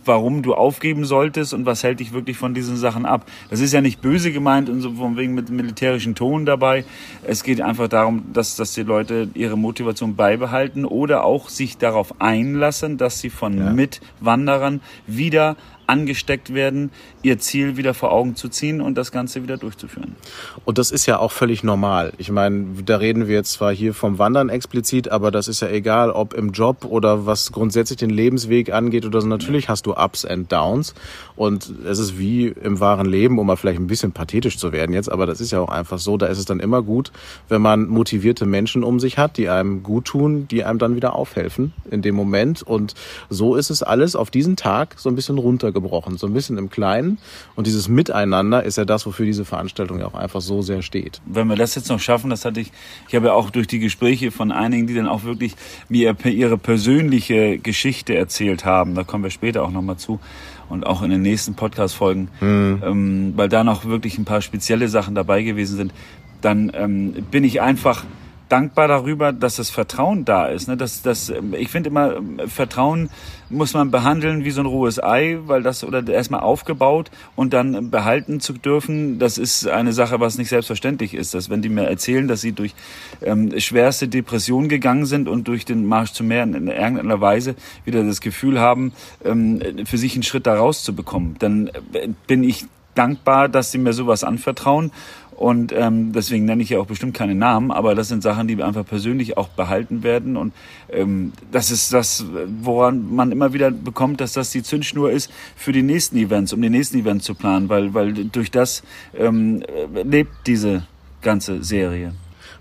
warum 0.05 0.43
du 0.43 0.55
aufgeben 0.55 1.05
solltest 1.05 1.55
und 1.55 1.65
was 1.65 1.85
hält 1.85 2.01
dich 2.01 2.13
wirklich 2.13 2.37
von 2.37 2.53
diesen 2.53 2.77
Sachen 2.77 3.07
ab. 3.07 3.27
Das 3.51 3.61
ist 3.61 3.73
ja 3.73 3.81
nicht 3.81 4.03
böse 4.03 4.33
gemeint 4.33 4.69
und 4.69 4.81
so 4.81 4.95
von 4.95 5.17
wegen 5.17 5.35
mit 5.35 5.49
militärischen 5.49 6.17
Ton 6.17 6.45
dabei. 6.45 6.85
Es 7.23 7.45
geht 7.45 7.61
einfach 7.61 7.87
darum, 7.87 8.33
dass, 8.33 8.57
dass 8.57 8.75
die 8.75 8.83
Leute 8.83 9.29
ihre 9.35 9.57
Motivation 9.57 10.17
beibehalten 10.17 10.85
oder 10.85 11.25
auch 11.25 11.49
sich 11.49 11.79
darauf 11.79 12.21
einlassen, 12.21 12.99
dass 12.99 13.21
sie 13.21 13.31
von 13.31 13.75
Mitwanderern 13.77 14.81
wieder 15.07 15.57
angesteckt 15.87 16.55
werden, 16.55 16.91
ihr 17.23 17.39
Ziel 17.39 17.77
wieder 17.77 17.95
vor 17.95 18.13
Augen 18.13 18.37
zu 18.37 18.49
ziehen 18.49 18.81
und 18.81 18.97
das 18.97 19.13
Ganze 19.13 19.43
wieder 19.43 19.57
durchzuführen. 19.57 20.17
Und 20.65 20.79
das 20.79 20.91
ist 20.91 21.07
ja 21.07 21.19
auch 21.19 21.33
völlig 21.33 21.63
normal. 21.65 22.13
Ich 22.19 22.31
meine, 22.31 22.67
da 22.85 22.97
reden 22.97 23.29
wir 23.29 23.35
jetzt 23.35 23.53
zwar 23.53 23.73
hier 23.73 23.95
vom 23.95 24.19
Wandern 24.19 24.49
explizit, 24.49 25.09
aber 25.09 25.31
das 25.31 25.49
ist 25.49 25.61
ja 25.61 25.69
egal, 25.69 26.11
ob 26.11 26.35
im 26.35 26.53
Job 26.53 26.85
oder 26.85 27.27
was 27.27 27.53
grundsätzlich 27.53 27.99
den 27.99 28.11
Lebensweg 28.11 28.73
angeht 28.73 29.07
oder 29.07 29.21
so. 29.21 29.27
Natürlich 29.27 29.69
hast 29.69 29.87
du 29.87 29.95
Ups 29.95 30.25
and 30.25 30.51
Downs. 30.51 30.95
Und 31.37 31.73
es 31.85 31.99
ist 31.99 32.19
wie 32.19 32.47
im 32.47 32.79
wahren 32.81 33.07
Leben, 33.07 33.39
um 33.39 33.47
mal 33.47 33.57
vielleicht 33.57 33.81
ein 33.81 33.89
bisschen 33.89 34.13
pathetisch 34.13 34.57
zu 34.57 34.73
werden 34.73 34.93
jetzt, 34.93 35.11
aber 35.11 35.27
das 35.27 35.41
ist 35.41 35.51
ja 35.51 35.61
auch 35.61 35.69
einfach 35.69 35.99
so. 35.99 36.17
Da 36.17 36.27
ist 36.27 36.39
es 36.39 36.45
dann 36.45 36.61
immer 36.61 36.83
gut, 36.83 37.11
wenn 37.49 37.61
man 37.61 37.89
motivierte 37.89 38.47
Menschen 38.47 38.85
um 38.85 39.01
sich 39.01 39.19
hat, 39.19 39.37
die 39.37 39.49
einem 39.49 39.83
gut 39.83 40.07
tun, 40.07 40.47
die 40.49 40.65
einem 40.65 40.79
dann 40.79 40.97
wieder 40.97 41.17
aufhelfen 41.17 41.73
in 41.91 42.03
dem 42.03 42.15
Moment. 42.15 42.63
Und 42.63 42.95
so 43.31 43.57
ist 43.57 43.71
es 43.71 43.83
alles 43.83 44.15
auf 44.15 44.31
diesen 44.31 44.57
Tag 44.57 44.95
so 44.97 45.09
ein 45.09 45.17
bisschen 45.17 45.39
runtergebrochen, 45.75 46.17
so 46.17 46.27
ein 46.27 46.33
bisschen 46.33 46.59
im 46.59 46.71
Kleinen. 46.71 47.19
Und 47.57 47.67
dieses 47.67 47.89
Miteinander 47.89 48.63
ist 48.63 48.79
ja 48.79 48.85
das, 48.85 49.07
wofür 49.07 49.27
diese 49.27 49.45
Veranstaltung 49.45 49.99
ja 49.99 50.07
auch 50.07 50.15
einfach 50.15 50.41
so 50.41 50.63
sehr 50.63 50.83
steht. 50.83 51.21
wenn 51.27 51.49
wir 51.49 51.57
das 51.57 51.75
jetzt 51.75 51.89
noch 51.89 52.01
schaffen, 52.01 52.31
das 52.31 52.45
hatte 52.45 52.61
ich, 52.61 52.73
ich 53.09 53.15
habe 53.15 53.27
ja 53.27 53.33
auch 53.33 53.51
durch 53.51 53.67
die 53.67 53.79
Gespräche 53.79 54.31
von 54.31 54.53
einigen, 54.53 54.87
die 54.87 54.95
dann 54.95 55.09
auch 55.09 55.25
wirklich 55.25 55.55
mir 55.89 56.17
ihre 56.25 56.59
persönliche 56.59 57.59
Geschichte 57.59 58.15
erzählt 58.15 58.65
haben, 58.65 58.95
da 58.95 59.05
kommen 59.05 59.25
wir 59.25 59.31
später 59.31 59.63
auch 59.63 59.71
nochmal 59.71 59.97
zu 59.97 60.21
und 60.69 60.87
auch 60.87 61.03
in 61.03 61.11
den 61.11 61.23
nächsten 61.23 61.55
Podcast-Folgen, 61.55 62.29
ähm, 62.41 63.33
weil 63.37 63.49
da 63.49 63.65
noch 63.65 63.85
wirklich 63.85 64.19
ein 64.19 64.25
paar 64.25 64.41
spezielle 64.41 64.89
Sachen 64.89 65.15
dabei 65.15 65.43
gewesen 65.43 65.77
sind, 65.77 65.95
dann 66.41 66.73
ähm, 66.75 67.13
bin 67.31 67.45
ich 67.45 67.61
einfach 67.61 68.05
dankbar 68.49 68.89
darüber, 68.89 69.33
dass 69.33 69.57
das 69.57 69.71
Vertrauen 69.71 70.25
da 70.25 70.47
ist. 70.47 70.69
Ne? 70.69 70.77
Das, 70.77 71.03
das, 71.03 71.31
ähm, 71.31 71.55
ich 71.55 71.69
finde 71.69 71.91
immer, 71.91 72.17
ähm, 72.17 72.41
Vertrauen 72.47 73.11
muss 73.51 73.75
man 73.75 73.91
behandeln 73.91 74.45
wie 74.45 74.51
so 74.51 74.61
ein 74.61 74.67
rohes 74.67 75.03
Ei, 75.03 75.39
weil 75.47 75.63
das 75.63 75.85
oder 75.85 76.07
erstmal 76.07 76.41
aufgebaut 76.41 77.11
und 77.37 77.53
dann 77.53 77.91
behalten 77.91 78.41
zu 78.41 78.53
dürfen, 78.53 79.19
das 79.19 79.39
ist 79.39 79.67
eine 79.69 79.93
Sache, 79.93 80.21
was 80.21 80.39
nicht 80.39 80.49
selbstverständlich 80.49 81.15
ist. 81.15 81.35
Dass 81.35 81.51
wenn 81.51 81.63
die 81.63 81.69
mir 81.69 81.85
erzählen, 81.85 82.29
dass 82.29 82.41
sie 82.41 82.53
durch 82.53 82.75
ähm, 83.23 83.59
schwerste 83.59 84.09
Depressionen 84.09 84.69
gegangen 84.69 85.07
sind 85.07 85.29
und 85.29 85.49
durch 85.49 85.65
den 85.65 85.87
Marsch 85.87 86.13
zum 86.13 86.29
Meer 86.29 86.43
in, 86.43 86.55
in 86.55 86.69
irgendeiner 86.69 87.21
Weise 87.21 87.55
wieder 87.85 88.03
das 88.05 88.21
Gefühl 88.21 88.61
haben, 88.61 88.93
ähm, 89.25 89.61
für 89.85 89.99
sich 89.99 90.15
einen 90.15 90.23
Schritt 90.23 90.47
da 90.47 90.57
rauszubekommen, 90.57 91.37
dann 91.39 91.69
äh, 91.93 92.09
bin 92.27 92.45
ich 92.45 92.67
dankbar, 92.95 93.49
dass 93.49 93.73
sie 93.73 93.79
mir 93.79 93.93
sowas 93.93 94.25
anvertrauen. 94.25 94.93
Und 95.35 95.73
ähm, 95.73 96.13
deswegen 96.13 96.45
nenne 96.45 96.63
ich 96.63 96.71
ja 96.71 96.79
auch 96.79 96.87
bestimmt 96.87 97.15
keine 97.15 97.35
Namen, 97.35 97.71
aber 97.71 97.95
das 97.95 98.09
sind 98.09 98.23
Sachen, 98.23 98.47
die 98.47 98.63
einfach 98.63 98.87
persönlich 98.87 99.37
auch 99.37 99.49
behalten 99.49 100.03
werden. 100.03 100.37
Und 100.37 100.53
ähm, 100.91 101.33
das 101.51 101.71
ist 101.71 101.93
das, 101.93 102.25
woran 102.63 103.15
man 103.15 103.33
immer 103.33 103.53
wieder 103.53 103.71
bekommt, 103.71 104.21
dass 104.21 104.33
das 104.33 104.51
die 104.51 104.63
Zündschnur 104.63 105.11
ist 105.11 105.31
für 105.57 105.73
die 105.73 105.83
nächsten 105.83 106.17
Events, 106.17 106.53
um 106.53 106.63
die 106.63 106.71
nächsten 106.71 106.99
Events 106.99 107.25
zu 107.25 107.35
planen, 107.35 107.69
weil, 107.69 107.95
weil 107.95 108.13
durch 108.13 108.51
das 108.51 108.83
ähm, 109.17 109.63
lebt 110.05 110.33
diese 110.47 110.87
ganze 111.21 111.65
Serie. 111.65 112.15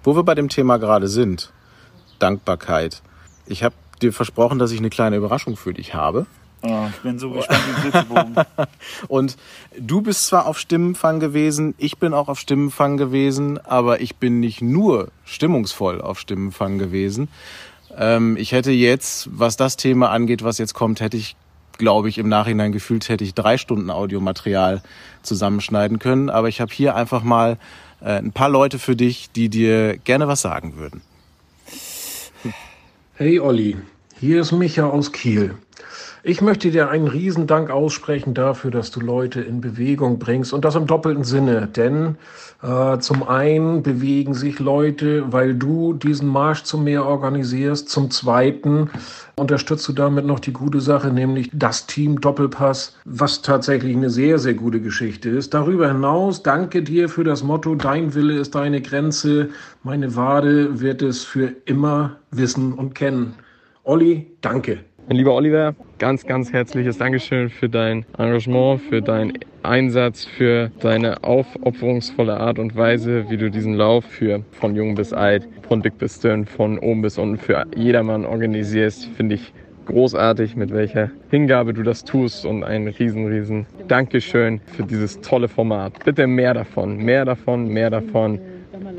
Wo 0.03 0.15
wir 0.15 0.23
bei 0.23 0.36
dem 0.36 0.49
Thema 0.49 0.77
gerade 0.77 1.07
sind, 1.07 1.51
Dankbarkeit. 2.19 3.01
Ich 3.45 3.63
habe 3.63 3.75
dir 4.01 4.13
versprochen, 4.13 4.59
dass 4.59 4.71
ich 4.71 4.79
eine 4.79 4.89
kleine 4.89 5.17
Überraschung 5.17 5.55
für 5.55 5.73
dich 5.73 5.93
habe. 5.93 6.25
Oh, 6.65 6.88
ich 6.89 7.02
bin 7.02 7.19
so 7.19 7.30
gespannt 7.30 7.60
wie 7.67 7.82
Flitzebogen. 7.82 8.36
Und 9.10 9.36
du 9.78 10.02
bist 10.02 10.28
zwar 10.28 10.47
auf 10.47 10.58
Stimmenfang 10.58 11.19
gewesen, 11.19 11.76
ich 11.78 11.97
bin 11.97 12.13
auch 12.13 12.30
auf 12.30 12.39
Stimmenfang 12.39 12.95
gewesen, 12.95 13.60
aber 13.65 13.99
ich 13.99 14.15
bin 14.15 14.39
nicht 14.39 14.62
nur 14.62 15.10
stimmungsvoll 15.26 15.99
auf 15.99 16.19
Stimmenfang 16.19 16.78
gewesen. 16.78 17.28
Ähm, 17.97 18.38
ich 18.38 18.54
hätte 18.54 18.71
jetzt, 18.71 19.28
was 19.32 19.58
das 19.58 19.76
Thema 19.76 20.10
angeht, 20.12 20.41
was 20.43 20.58
jetzt 20.58 20.73
kommt, 20.73 21.02
hätte 21.02 21.17
ich, 21.17 21.36
glaube 21.78 22.08
ich, 22.08 22.17
im 22.17 22.30
Nachhinein 22.30 22.71
gefühlt, 22.71 23.10
hätte 23.10 23.26
ich 23.26 23.34
drei 23.34 23.58
Stunden 23.58 23.89
Audiomaterial 23.89 24.82
zusammenschneiden 25.21 25.99
können. 25.99 26.30
Aber 26.30 26.47
ich 26.47 26.62
habe 26.62 26.73
hier 26.73 26.95
einfach 26.95 27.23
mal 27.23 27.58
äh, 27.99 28.19
ein 28.19 28.32
paar 28.32 28.49
Leute 28.49 28.80
für 28.80 28.95
dich, 28.95 29.32
die 29.32 29.49
dir 29.49 29.97
gerne 29.97 30.30
was 30.30 30.41
sagen 30.41 30.78
würden. 30.78 31.02
Hey 33.15 33.39
Olli, 33.39 33.78
hier 34.19 34.41
ist 34.41 34.52
Micha 34.52 34.88
aus 34.88 35.12
Kiel. 35.12 35.56
Ich 36.26 36.41
möchte 36.41 36.71
dir 36.71 36.89
einen 36.89 37.10
Riesendank 37.10 37.69
aussprechen 37.69 38.34
dafür, 38.34 38.71
dass 38.71 38.91
du 38.91 39.02
Leute 39.02 39.41
in 39.41 39.60
Bewegung 39.60 40.19
bringst 40.19 40.54
und 40.54 40.63
das 40.63 40.76
im 40.76 40.88
doppelten 40.88 41.26
Sinne. 41.26 41.67
Denn 41.67 42.15
äh, 42.62 42.97
zum 42.99 43.28
einen 43.28 43.84
bewegen 43.84 44.34
sich 44.34 44.60
Leute, 44.60 45.34
weil 45.34 45.54
du 45.54 45.91
diesen 45.91 46.30
Marsch 46.30 46.63
zum 46.63 46.86
Meer 46.86 47.06
organisierst. 47.06 47.89
Zum 47.89 48.10
zweiten 48.10 48.89
unterstützt 49.36 49.86
du 49.89 49.91
damit 49.91 50.26
noch 50.26 50.39
die 50.39 50.54
gute 50.54 50.80
Sache, 50.80 51.10
nämlich 51.12 51.49
das 51.52 51.88
Team 51.88 52.21
Doppelpass, 52.21 52.95
was 53.04 53.41
tatsächlich 53.41 53.93
eine 53.93 54.10
sehr, 54.10 54.39
sehr 54.39 54.54
gute 54.54 54.80
Geschichte 54.80 55.30
ist. 55.30 55.54
Darüber 55.54 55.89
hinaus 55.89 56.41
danke 56.41 56.84
dir 56.84 57.10
für 57.10 57.26
das 57.26 57.43
Motto, 57.43 57.76
dein 57.76 58.13
Wille 58.13 58.38
ist 58.39 58.56
deine 58.56 58.82
Grenze. 58.82 59.49
Meine 59.84 60.15
Wade 60.15 60.80
wird 60.80 61.02
es 61.02 61.26
für 61.26 61.52
immer 61.65 62.15
wissen 62.32 62.71
und 62.71 62.95
kennen. 62.95 63.34
Olli, 63.85 64.27
danke. 64.39 64.79
Mein 65.09 65.17
lieber 65.17 65.35
Oliver, 65.35 65.75
ganz, 65.99 66.25
ganz 66.25 66.53
herzliches 66.53 66.97
Dankeschön 66.99 67.49
für 67.49 67.67
dein 67.67 68.05
Engagement, 68.17 68.79
für 68.79 69.01
deinen 69.01 69.33
Einsatz, 69.61 70.23
für 70.23 70.71
deine 70.79 71.21
aufopferungsvolle 71.21 72.39
Art 72.39 72.59
und 72.59 72.77
Weise, 72.77 73.29
wie 73.29 73.35
du 73.35 73.51
diesen 73.51 73.73
Lauf 73.73 74.05
für 74.05 74.45
von 74.51 74.73
jung 74.73 74.95
bis 74.95 75.11
alt, 75.11 75.49
von 75.67 75.81
dick 75.81 75.97
bis 75.97 76.21
dünn, 76.21 76.45
von 76.45 76.79
oben 76.79 77.01
bis 77.01 77.17
unten 77.17 77.37
für 77.37 77.65
jedermann 77.75 78.23
organisierst, 78.23 79.07
finde 79.17 79.35
ich 79.35 79.53
großartig, 79.85 80.55
mit 80.55 80.71
welcher 80.71 81.11
Hingabe 81.29 81.73
du 81.73 81.83
das 81.83 82.05
tust 82.05 82.45
und 82.45 82.63
ein 82.63 82.87
riesen, 82.87 83.27
riesen 83.27 83.65
Dankeschön 83.89 84.61
für 84.77 84.83
dieses 84.83 85.19
tolle 85.19 85.49
Format. 85.49 86.05
Bitte 86.05 86.25
mehr 86.25 86.53
davon, 86.53 86.99
mehr 86.99 87.25
davon, 87.25 87.67
mehr 87.67 87.89
davon. 87.89 88.39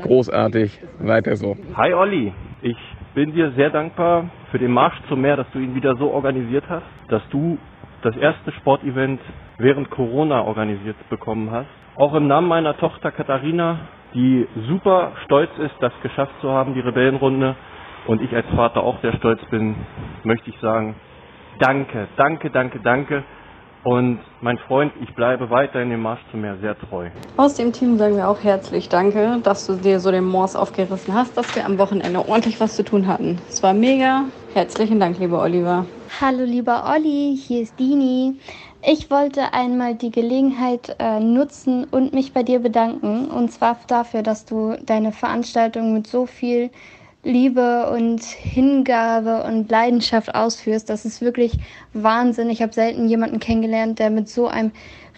Großartig, 0.03 0.79
weiter 0.99 1.35
so. 1.35 1.57
Hi 1.75 1.91
Olli, 1.91 2.31
ich 2.61 2.77
bin 3.15 3.33
dir 3.33 3.51
sehr 3.51 3.69
dankbar 3.69 4.25
für 4.51 4.59
den 4.59 4.71
Marsch 4.71 5.01
zum 5.09 5.21
Meer, 5.21 5.37
dass 5.37 5.49
du 5.51 5.59
ihn 5.59 5.73
wieder 5.73 5.95
so 5.95 6.11
organisiert 6.11 6.65
hast, 6.69 6.85
dass 7.07 7.27
du 7.29 7.57
das 8.01 8.15
erste 8.17 8.51
Sportevent 8.51 9.19
während 9.57 9.89
Corona 9.89 10.43
organisiert 10.43 10.97
bekommen 11.09 11.49
hast. 11.49 11.67
Auch 11.95 12.13
im 12.13 12.27
Namen 12.27 12.47
meiner 12.47 12.77
Tochter 12.77 13.11
Katharina, 13.11 13.79
die 14.13 14.47
super 14.67 15.13
stolz 15.23 15.49
ist, 15.57 15.75
das 15.79 15.93
geschafft 16.03 16.33
zu 16.41 16.51
haben, 16.51 16.73
die 16.73 16.81
Rebellenrunde, 16.81 17.55
und 18.07 18.21
ich 18.21 18.35
als 18.35 18.45
Vater 18.55 18.83
auch 18.83 18.99
sehr 19.01 19.13
stolz 19.13 19.43
bin, 19.45 19.75
möchte 20.23 20.49
ich 20.49 20.59
sagen, 20.59 20.95
danke, 21.59 22.07
danke, 22.17 22.49
danke, 22.49 22.79
danke. 22.79 23.23
Und 23.85 24.19
mein 24.41 24.57
Freund, 24.57 24.91
ich 24.99 25.13
bleibe 25.13 25.51
weiterhin 25.51 25.91
dem 25.91 26.01
Marsch 26.01 26.21
zum 26.31 26.41
Meer 26.41 26.57
sehr 26.59 26.75
treu. 26.75 27.07
Aus 27.37 27.53
dem 27.53 27.71
Team 27.71 27.99
sagen 27.99 28.15
wir 28.17 28.27
auch 28.27 28.43
herzlich 28.43 28.89
Danke, 28.89 29.37
dass 29.43 29.67
du 29.67 29.75
dir 29.75 29.99
so 29.99 30.09
den 30.09 30.25
Moors 30.25 30.55
aufgerissen 30.55 31.13
hast, 31.13 31.37
dass 31.37 31.55
wir 31.55 31.63
am 31.63 31.77
Wochenende 31.77 32.27
ordentlich 32.27 32.59
was 32.59 32.75
zu 32.75 32.83
tun 32.83 33.05
hatten. 33.05 33.39
Es 33.47 33.61
war 33.61 33.75
mega. 33.75 34.23
Herzlichen 34.55 34.99
Dank, 34.99 35.19
lieber 35.19 35.39
Oliver. 35.39 35.85
Hallo 36.19 36.45
lieber 36.45 36.91
Olli, 36.91 37.37
hier 37.39 37.61
ist 37.61 37.79
Dini. 37.79 38.39
Ich 38.81 39.11
wollte 39.11 39.53
einmal 39.53 39.93
die 39.93 40.09
Gelegenheit 40.09 40.95
äh, 40.97 41.19
nutzen 41.19 41.85
und 41.85 42.11
mich 42.11 42.33
bei 42.33 42.41
dir 42.41 42.59
bedanken. 42.59 43.27
Und 43.27 43.51
zwar 43.51 43.77
dafür, 43.85 44.23
dass 44.23 44.45
du 44.45 44.77
deine 44.83 45.11
Veranstaltung 45.11 45.93
mit 45.93 46.07
so 46.07 46.25
viel 46.25 46.71
Liebe 47.25 47.89
und 47.89 48.23
Hingabe 48.23 49.43
und 49.43 49.69
Leidenschaft 49.71 50.35
ausführst. 50.35 50.89
Das 50.91 51.05
ist 51.05 51.21
wirklich 51.21 51.53
Wahnsinn. 51.93 52.51
Ich 52.51 52.61
habe 52.61 52.71
selten 52.71 53.09
jemanden 53.09 53.39
kennengelernt, 53.39 53.97
der 53.97 54.11
mit 54.11 54.29
so 54.29 54.47
einem 54.47 54.71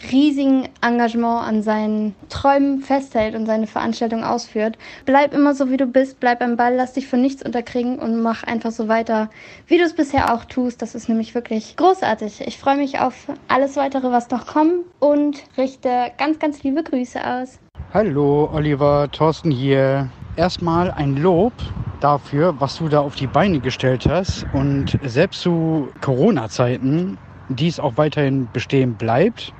riesigen 0.10 0.70
Engagement 0.82 1.46
an 1.46 1.63
seinen 1.63 2.15
Träumen 2.30 2.80
festhält 2.80 3.36
und 3.36 3.46
seine 3.46 3.67
Veranstaltung 3.67 4.24
ausführt. 4.24 4.78
Bleib 5.06 5.34
immer 5.34 5.54
so, 5.54 5.70
wie 5.70 5.76
du 5.76 5.86
bist, 5.86 6.22
bleib 6.22 6.41
am 6.41 6.56
Ball, 6.56 6.76
lass 6.76 6.93
dich 6.93 7.08
von 7.08 7.22
nichts 7.22 7.43
unterkriegen 7.43 8.00
und 8.00 8.22
mach 8.22 8.43
einfach 8.43 8.72
so 8.72 8.88
weiter, 8.88 9.30
wie 9.67 9.78
du 9.78 9.84
es 9.84 9.93
bisher 9.93 10.34
auch 10.34 10.46
tust. 10.46 10.82
Das 10.82 10.96
ist 10.96 11.10
nämlich 11.10 11.36
wirklich 11.36 11.76
großartig. 11.76 12.41
Ich 12.48 12.58
freue 12.58 12.78
mich 12.78 13.00
auf 13.00 13.28
alles 13.50 13.76
weitere, 13.76 14.12
was 14.12 14.30
noch 14.30 14.48
kommt 14.48 14.86
und 15.00 15.43
richte 15.58 16.12
ganz, 16.17 16.39
ganz 16.39 16.63
liebe 16.63 16.84
Grüße 16.84 17.20
aus. 17.26 17.60
Hallo 17.93 18.50
Oliver, 18.54 19.10
Thorsten 19.12 19.52
hier. 19.52 20.10
Erstmal 20.38 20.91
ein 20.91 21.17
Lob 21.17 21.52
dafür, 22.00 22.54
was 22.60 22.78
du 22.78 22.88
da 22.89 23.00
auf 23.00 23.15
die 23.15 23.26
Beine 23.26 23.60
gestellt 23.60 24.06
hast 24.08 24.45
und 24.54 24.95
selbst 25.04 25.41
zu 25.41 25.89
Corona-Zeiten 26.02 27.17
dies 27.50 27.80
auch 27.80 27.97
weiterhin 27.97 28.47
bestehen 28.54 28.93
bleibt 28.93 29.52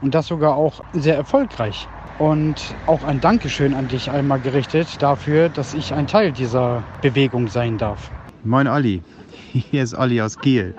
und 0.00 0.14
das 0.14 0.28
sogar 0.28 0.56
auch 0.56 0.82
sehr 0.94 1.14
erfolgreich. 1.14 1.86
Und 2.18 2.74
auch 2.86 3.04
ein 3.04 3.20
Dankeschön 3.20 3.74
an 3.74 3.88
dich 3.88 4.10
einmal 4.10 4.40
gerichtet 4.40 4.88
dafür, 5.02 5.50
dass 5.50 5.74
ich 5.74 5.92
ein 5.92 6.06
Teil 6.06 6.32
dieser 6.32 6.82
Bewegung 7.02 7.48
sein 7.48 7.76
darf. 7.76 8.10
Moin 8.44 8.66
Olli, 8.66 9.02
hier 9.52 9.82
ist 9.82 9.94
Olli 9.94 10.22
aus 10.22 10.38
Kiel. 10.38 10.74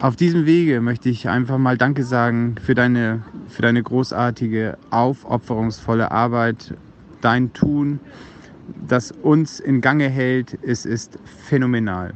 Auf 0.00 0.16
diesem 0.16 0.46
Wege 0.46 0.80
möchte 0.80 1.10
ich 1.10 1.28
einfach 1.28 1.58
mal 1.58 1.78
Danke 1.78 2.02
sagen 2.02 2.56
für 2.60 2.74
deine, 2.74 3.22
für 3.48 3.62
deine 3.62 3.84
großartige, 3.84 4.78
aufopferungsvolle 4.90 6.10
Arbeit, 6.10 6.74
dein 7.24 7.52
Tun, 7.52 8.00
das 8.86 9.12
uns 9.12 9.60
in 9.60 9.80
Gange 9.80 10.08
hält, 10.08 10.58
es 10.62 10.86
ist 10.86 11.18
phänomenal. 11.24 12.14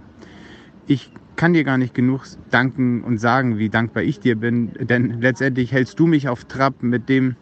Ich 0.86 1.10
kann 1.36 1.52
dir 1.52 1.64
gar 1.64 1.78
nicht 1.78 1.94
genug 1.94 2.22
danken 2.50 3.02
und 3.02 3.18
sagen, 3.18 3.58
wie 3.58 3.68
dankbar 3.68 4.02
ich 4.02 4.20
dir 4.20 4.36
bin, 4.36 4.70
denn 4.80 5.20
letztendlich 5.20 5.72
hältst 5.72 5.98
du 5.98 6.06
mich 6.06 6.28
auf 6.28 6.44
Trab 6.44 6.82
mit 6.82 7.08
dem, 7.08 7.36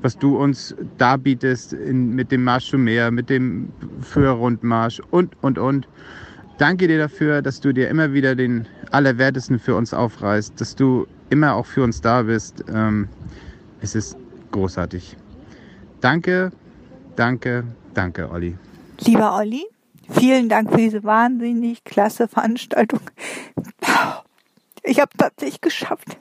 was 0.00 0.18
du 0.18 0.36
uns 0.36 0.74
darbietest, 0.98 1.72
in, 1.72 2.14
mit 2.14 2.30
dem 2.30 2.44
Marsch 2.44 2.70
zum 2.70 2.84
Meer, 2.84 3.10
mit 3.10 3.30
dem 3.30 3.68
Führerrundmarsch 4.00 5.00
und, 5.10 5.36
und, 5.42 5.58
und. 5.58 5.88
Danke 6.58 6.86
dir 6.86 6.98
dafür, 6.98 7.42
dass 7.42 7.60
du 7.60 7.72
dir 7.72 7.88
immer 7.88 8.12
wieder 8.12 8.34
den 8.34 8.66
Allerwertesten 8.90 9.58
für 9.58 9.74
uns 9.74 9.92
aufreißt, 9.92 10.60
dass 10.60 10.76
du 10.76 11.06
immer 11.30 11.54
auch 11.54 11.66
für 11.66 11.82
uns 11.82 12.00
da 12.00 12.22
bist. 12.22 12.64
Ähm, 12.72 13.08
es 13.80 13.94
ist 13.94 14.16
großartig. 14.52 15.16
Danke, 16.00 16.52
danke, 17.16 17.64
danke, 17.94 18.30
Olli. 18.30 18.56
Lieber 19.00 19.36
Olli, 19.36 19.64
vielen 20.10 20.48
Dank 20.48 20.70
für 20.70 20.76
diese 20.76 21.04
wahnsinnig 21.04 21.84
klasse 21.84 22.28
Veranstaltung. 22.28 23.00
Ich 24.84 25.00
habe 25.00 25.10
tatsächlich 25.16 25.60
geschafft. 25.60 26.16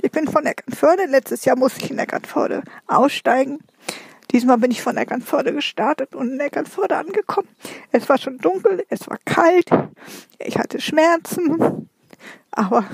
Ich 0.00 0.10
bin 0.10 0.26
von 0.28 0.46
Eckernförde. 0.46 1.04
Letztes 1.06 1.44
Jahr 1.44 1.56
musste 1.56 1.84
ich 1.84 1.90
in 1.90 1.98
Eckernförde 1.98 2.62
aussteigen. 2.86 3.58
Diesmal 4.30 4.58
bin 4.58 4.70
ich 4.70 4.82
von 4.82 4.96
Eckernförde 4.96 5.52
gestartet 5.52 6.14
und 6.14 6.32
in 6.32 6.40
Eckernförde 6.40 6.96
angekommen. 6.96 7.48
Es 7.92 8.08
war 8.08 8.18
schon 8.18 8.38
dunkel, 8.38 8.84
es 8.90 9.08
war 9.08 9.18
kalt, 9.24 9.70
ich 10.38 10.58
hatte 10.58 10.80
Schmerzen, 10.80 11.88
aber 12.50 12.84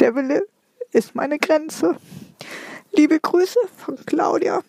der 0.00 0.14
Wille 0.14 0.46
ist 0.92 1.14
meine 1.14 1.38
Grenze. 1.38 1.96
Liebe 2.92 3.20
Grüße 3.20 3.58
von 3.76 3.98
Claudia 4.06 4.62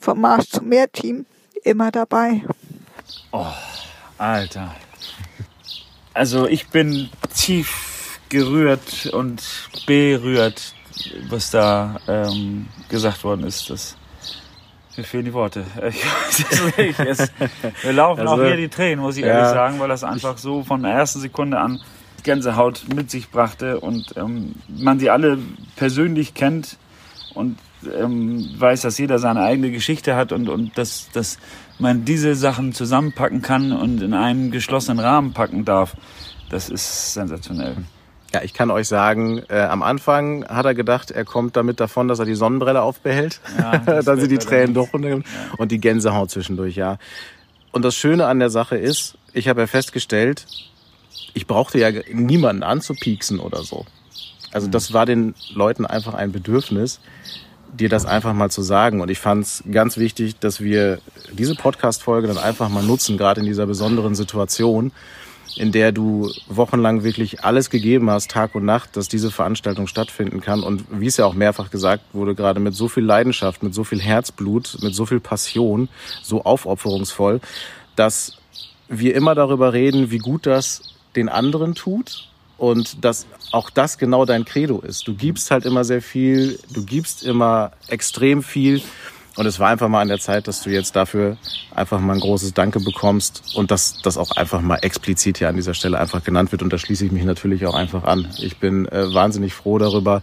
vom 0.00 0.20
Marsch 0.20 0.48
zum 0.48 0.68
Meer 0.68 0.90
Team, 0.90 1.26
immer 1.62 1.90
dabei. 1.90 2.42
Oh, 3.32 3.46
Alter. 4.18 4.74
Also 6.14 6.48
ich 6.48 6.68
bin 6.68 7.10
tief 7.34 8.18
gerührt 8.28 9.06
und 9.12 9.42
berührt, 9.86 10.74
was 11.28 11.50
da 11.50 12.00
ähm, 12.08 12.66
gesagt 12.88 13.22
worden 13.24 13.44
ist. 13.44 13.70
Das, 13.70 13.96
mir 14.96 15.04
fehlen 15.04 15.26
die 15.26 15.32
Worte. 15.32 15.64
Ich 15.88 16.04
weiß 16.04 16.44
es 16.50 16.76
nicht. 16.76 17.00
Es, 17.00 17.32
wir 17.82 17.92
laufen 17.92 18.20
Also, 18.20 18.34
auch 18.34 18.46
hier 18.46 18.56
die 18.56 18.68
Tränen, 18.68 19.00
muss 19.00 19.16
ich 19.16 19.22
ja. 19.22 19.28
ehrlich 19.28 19.50
sagen, 19.50 19.78
weil 19.78 19.88
das 19.88 20.04
einfach 20.04 20.38
so 20.38 20.64
von 20.64 20.82
der 20.82 20.92
ersten 20.92 21.20
Sekunde 21.20 21.58
an 21.58 21.80
Gänsehaut 22.22 22.84
mit 22.94 23.10
sich 23.10 23.30
brachte 23.30 23.80
und 23.80 24.16
ähm, 24.16 24.54
man 24.68 24.98
sie 24.98 25.10
alle 25.10 25.38
persönlich 25.76 26.34
kennt 26.34 26.76
und 27.34 27.58
ähm, 27.86 28.48
weiß, 28.58 28.82
dass 28.82 28.98
jeder 28.98 29.18
seine 29.18 29.40
eigene 29.40 29.70
Geschichte 29.70 30.16
hat 30.16 30.32
und, 30.32 30.48
und 30.48 30.76
dass, 30.76 31.10
dass 31.12 31.38
man 31.78 32.04
diese 32.04 32.34
Sachen 32.34 32.72
zusammenpacken 32.72 33.42
kann 33.42 33.72
und 33.72 34.02
in 34.02 34.14
einen 34.14 34.50
geschlossenen 34.50 34.98
Rahmen 34.98 35.32
packen 35.32 35.64
darf. 35.64 35.96
Das 36.50 36.68
ist 36.68 37.14
sensationell. 37.14 37.76
Ja, 38.32 38.42
ich 38.42 38.54
kann 38.54 38.70
euch 38.70 38.86
sagen, 38.86 39.42
äh, 39.48 39.60
am 39.60 39.82
Anfang 39.82 40.46
hat 40.46 40.64
er 40.64 40.74
gedacht, 40.74 41.10
er 41.10 41.24
kommt 41.24 41.56
damit 41.56 41.80
davon, 41.80 42.06
dass 42.06 42.20
er 42.20 42.26
die 42.26 42.34
Sonnenbrille 42.34 42.80
aufbehält. 42.80 43.40
Ja, 43.58 43.78
Dann 43.78 44.20
sind 44.20 44.30
die 44.30 44.38
Tränen 44.38 44.74
doch 44.74 44.92
runtergekommen. 44.92 45.26
Und 45.58 45.72
die 45.72 45.80
Gänsehaut 45.80 46.30
zwischendurch, 46.30 46.76
ja. 46.76 46.98
Und 47.72 47.84
das 47.84 47.96
Schöne 47.96 48.26
an 48.26 48.38
der 48.38 48.50
Sache 48.50 48.76
ist, 48.76 49.16
ich 49.32 49.48
habe 49.48 49.62
ja 49.62 49.66
festgestellt, 49.66 50.46
ich 51.34 51.46
brauchte 51.46 51.78
ja 51.78 51.90
niemanden 52.12 52.62
anzupieksen 52.62 53.40
oder 53.40 53.62
so. 53.62 53.84
Also 54.52 54.68
das 54.68 54.92
war 54.92 55.06
den 55.06 55.34
Leuten 55.52 55.86
einfach 55.86 56.14
ein 56.14 56.32
Bedürfnis, 56.32 57.00
dir 57.72 57.88
das 57.88 58.06
einfach 58.06 58.32
mal 58.32 58.50
zu 58.50 58.62
sagen. 58.62 59.00
Und 59.00 59.10
ich 59.10 59.18
fand 59.18 59.44
es 59.44 59.64
ganz 59.70 59.96
wichtig, 59.96 60.38
dass 60.38 60.60
wir 60.60 60.98
diese 61.32 61.54
Podcast-Folge 61.54 62.28
dann 62.28 62.38
einfach 62.38 62.68
mal 62.68 62.82
nutzen, 62.82 63.16
gerade 63.16 63.40
in 63.40 63.46
dieser 63.46 63.66
besonderen 63.66 64.14
Situation, 64.14 64.92
in 65.56 65.72
der 65.72 65.92
du 65.92 66.30
wochenlang 66.48 67.02
wirklich 67.02 67.42
alles 67.44 67.70
gegeben 67.70 68.10
hast, 68.10 68.30
Tag 68.30 68.54
und 68.54 68.64
Nacht, 68.64 68.96
dass 68.96 69.08
diese 69.08 69.30
Veranstaltung 69.30 69.86
stattfinden 69.86 70.40
kann. 70.40 70.62
Und 70.62 70.84
wie 70.90 71.06
es 71.06 71.16
ja 71.16 71.26
auch 71.26 71.34
mehrfach 71.34 71.70
gesagt 71.70 72.04
wurde, 72.12 72.34
gerade 72.34 72.60
mit 72.60 72.74
so 72.74 72.88
viel 72.88 73.04
Leidenschaft, 73.04 73.62
mit 73.62 73.74
so 73.74 73.84
viel 73.84 74.00
Herzblut, 74.00 74.78
mit 74.82 74.94
so 74.94 75.06
viel 75.06 75.20
Passion, 75.20 75.88
so 76.22 76.44
aufopferungsvoll, 76.44 77.40
dass 77.96 78.36
wir 78.88 79.14
immer 79.14 79.34
darüber 79.34 79.72
reden, 79.72 80.10
wie 80.10 80.18
gut 80.18 80.46
das 80.46 80.82
den 81.16 81.28
anderen 81.28 81.74
tut 81.74 82.29
und 82.60 83.04
dass 83.04 83.26
auch 83.52 83.70
das 83.70 83.96
genau 83.96 84.26
dein 84.26 84.44
Credo 84.44 84.80
ist. 84.80 85.08
Du 85.08 85.14
gibst 85.14 85.50
halt 85.50 85.64
immer 85.64 85.82
sehr 85.82 86.02
viel, 86.02 86.58
du 86.72 86.84
gibst 86.84 87.24
immer 87.24 87.72
extrem 87.88 88.42
viel 88.42 88.82
und 89.36 89.46
es 89.46 89.58
war 89.58 89.70
einfach 89.70 89.88
mal 89.88 90.02
an 90.02 90.08
der 90.08 90.18
Zeit, 90.18 90.46
dass 90.46 90.62
du 90.62 90.70
jetzt 90.70 90.94
dafür 90.94 91.38
einfach 91.74 92.00
mal 92.00 92.12
ein 92.12 92.20
großes 92.20 92.52
Danke 92.52 92.78
bekommst 92.80 93.54
und 93.54 93.70
dass 93.70 94.02
das 94.02 94.18
auch 94.18 94.32
einfach 94.32 94.60
mal 94.60 94.76
explizit 94.76 95.38
hier 95.38 95.48
an 95.48 95.56
dieser 95.56 95.72
Stelle 95.72 95.98
einfach 95.98 96.22
genannt 96.22 96.52
wird 96.52 96.62
und 96.62 96.70
da 96.70 96.76
schließe 96.76 97.06
ich 97.06 97.12
mich 97.12 97.24
natürlich 97.24 97.64
auch 97.64 97.74
einfach 97.74 98.04
an. 98.04 98.28
Ich 98.38 98.58
bin 98.58 98.86
äh, 98.88 99.14
wahnsinnig 99.14 99.54
froh 99.54 99.78
darüber, 99.78 100.20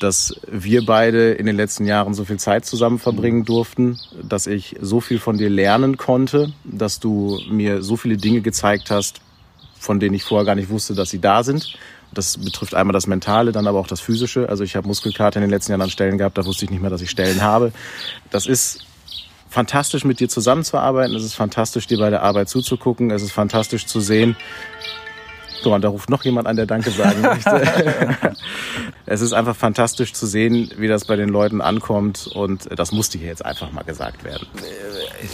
dass 0.00 0.34
wir 0.50 0.84
beide 0.84 1.32
in 1.32 1.46
den 1.46 1.56
letzten 1.56 1.86
Jahren 1.86 2.14
so 2.14 2.24
viel 2.24 2.38
Zeit 2.38 2.66
zusammen 2.66 2.98
verbringen 2.98 3.44
durften, 3.44 3.98
dass 4.22 4.48
ich 4.48 4.74
so 4.80 5.00
viel 5.00 5.20
von 5.20 5.38
dir 5.38 5.48
lernen 5.48 5.96
konnte, 5.96 6.52
dass 6.64 6.98
du 6.98 7.38
mir 7.48 7.82
so 7.82 7.96
viele 7.96 8.16
Dinge 8.16 8.40
gezeigt 8.40 8.90
hast, 8.90 9.20
von 9.86 10.00
denen 10.00 10.14
ich 10.14 10.24
vorher 10.24 10.44
gar 10.44 10.56
nicht 10.56 10.68
wusste, 10.68 10.94
dass 10.94 11.10
sie 11.10 11.20
da 11.20 11.44
sind. 11.44 11.78
Das 12.12 12.38
betrifft 12.38 12.74
einmal 12.74 12.92
das 12.92 13.06
Mentale, 13.06 13.52
dann 13.52 13.66
aber 13.66 13.78
auch 13.78 13.86
das 13.86 14.00
Physische. 14.00 14.48
Also 14.48 14.64
ich 14.64 14.76
habe 14.76 14.86
Muskelkater 14.86 15.38
in 15.38 15.42
den 15.42 15.50
letzten 15.50 15.72
Jahren 15.72 15.82
an 15.82 15.90
Stellen 15.90 16.18
gehabt, 16.18 16.36
da 16.36 16.44
wusste 16.44 16.64
ich 16.64 16.70
nicht 16.70 16.80
mehr, 16.80 16.90
dass 16.90 17.00
ich 17.00 17.10
Stellen 17.10 17.40
habe. 17.40 17.72
Das 18.30 18.46
ist 18.46 18.84
fantastisch, 19.48 20.04
mit 20.04 20.18
dir 20.18 20.28
zusammenzuarbeiten. 20.28 21.14
Es 21.14 21.22
ist 21.22 21.34
fantastisch, 21.34 21.86
dir 21.86 21.98
bei 21.98 22.10
der 22.10 22.22
Arbeit 22.22 22.48
zuzugucken. 22.48 23.10
Es 23.10 23.22
ist 23.22 23.32
fantastisch 23.32 23.86
zu 23.86 24.00
sehen. 24.00 24.36
So, 25.62 25.74
und 25.74 25.82
da 25.82 25.88
ruft 25.88 26.10
noch 26.10 26.24
jemand 26.24 26.46
an, 26.46 26.56
der 26.56 26.66
Danke 26.66 26.90
sagen 26.90 27.22
möchte. 27.22 27.62
es 29.06 29.20
ist 29.20 29.32
einfach 29.32 29.56
fantastisch 29.56 30.12
zu 30.12 30.26
sehen, 30.26 30.70
wie 30.76 30.88
das 30.88 31.04
bei 31.04 31.16
den 31.16 31.28
Leuten 31.28 31.60
ankommt. 31.60 32.28
Und 32.32 32.68
das 32.78 32.92
musste 32.92 33.18
hier 33.18 33.28
jetzt 33.28 33.44
einfach 33.44 33.72
mal 33.72 33.84
gesagt 33.84 34.24
werden. 34.24 34.46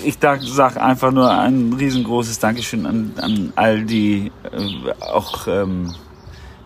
Ich 0.05 0.19
sage 0.21 0.83
einfach 0.83 1.13
nur 1.13 1.31
ein 1.31 1.73
riesengroßes 1.73 2.39
Dankeschön 2.39 2.87
an, 2.87 3.13
an 3.21 3.53
all 3.57 3.85
die, 3.85 4.31
äh, 4.45 4.93
auch 5.01 5.47
ähm, 5.49 5.95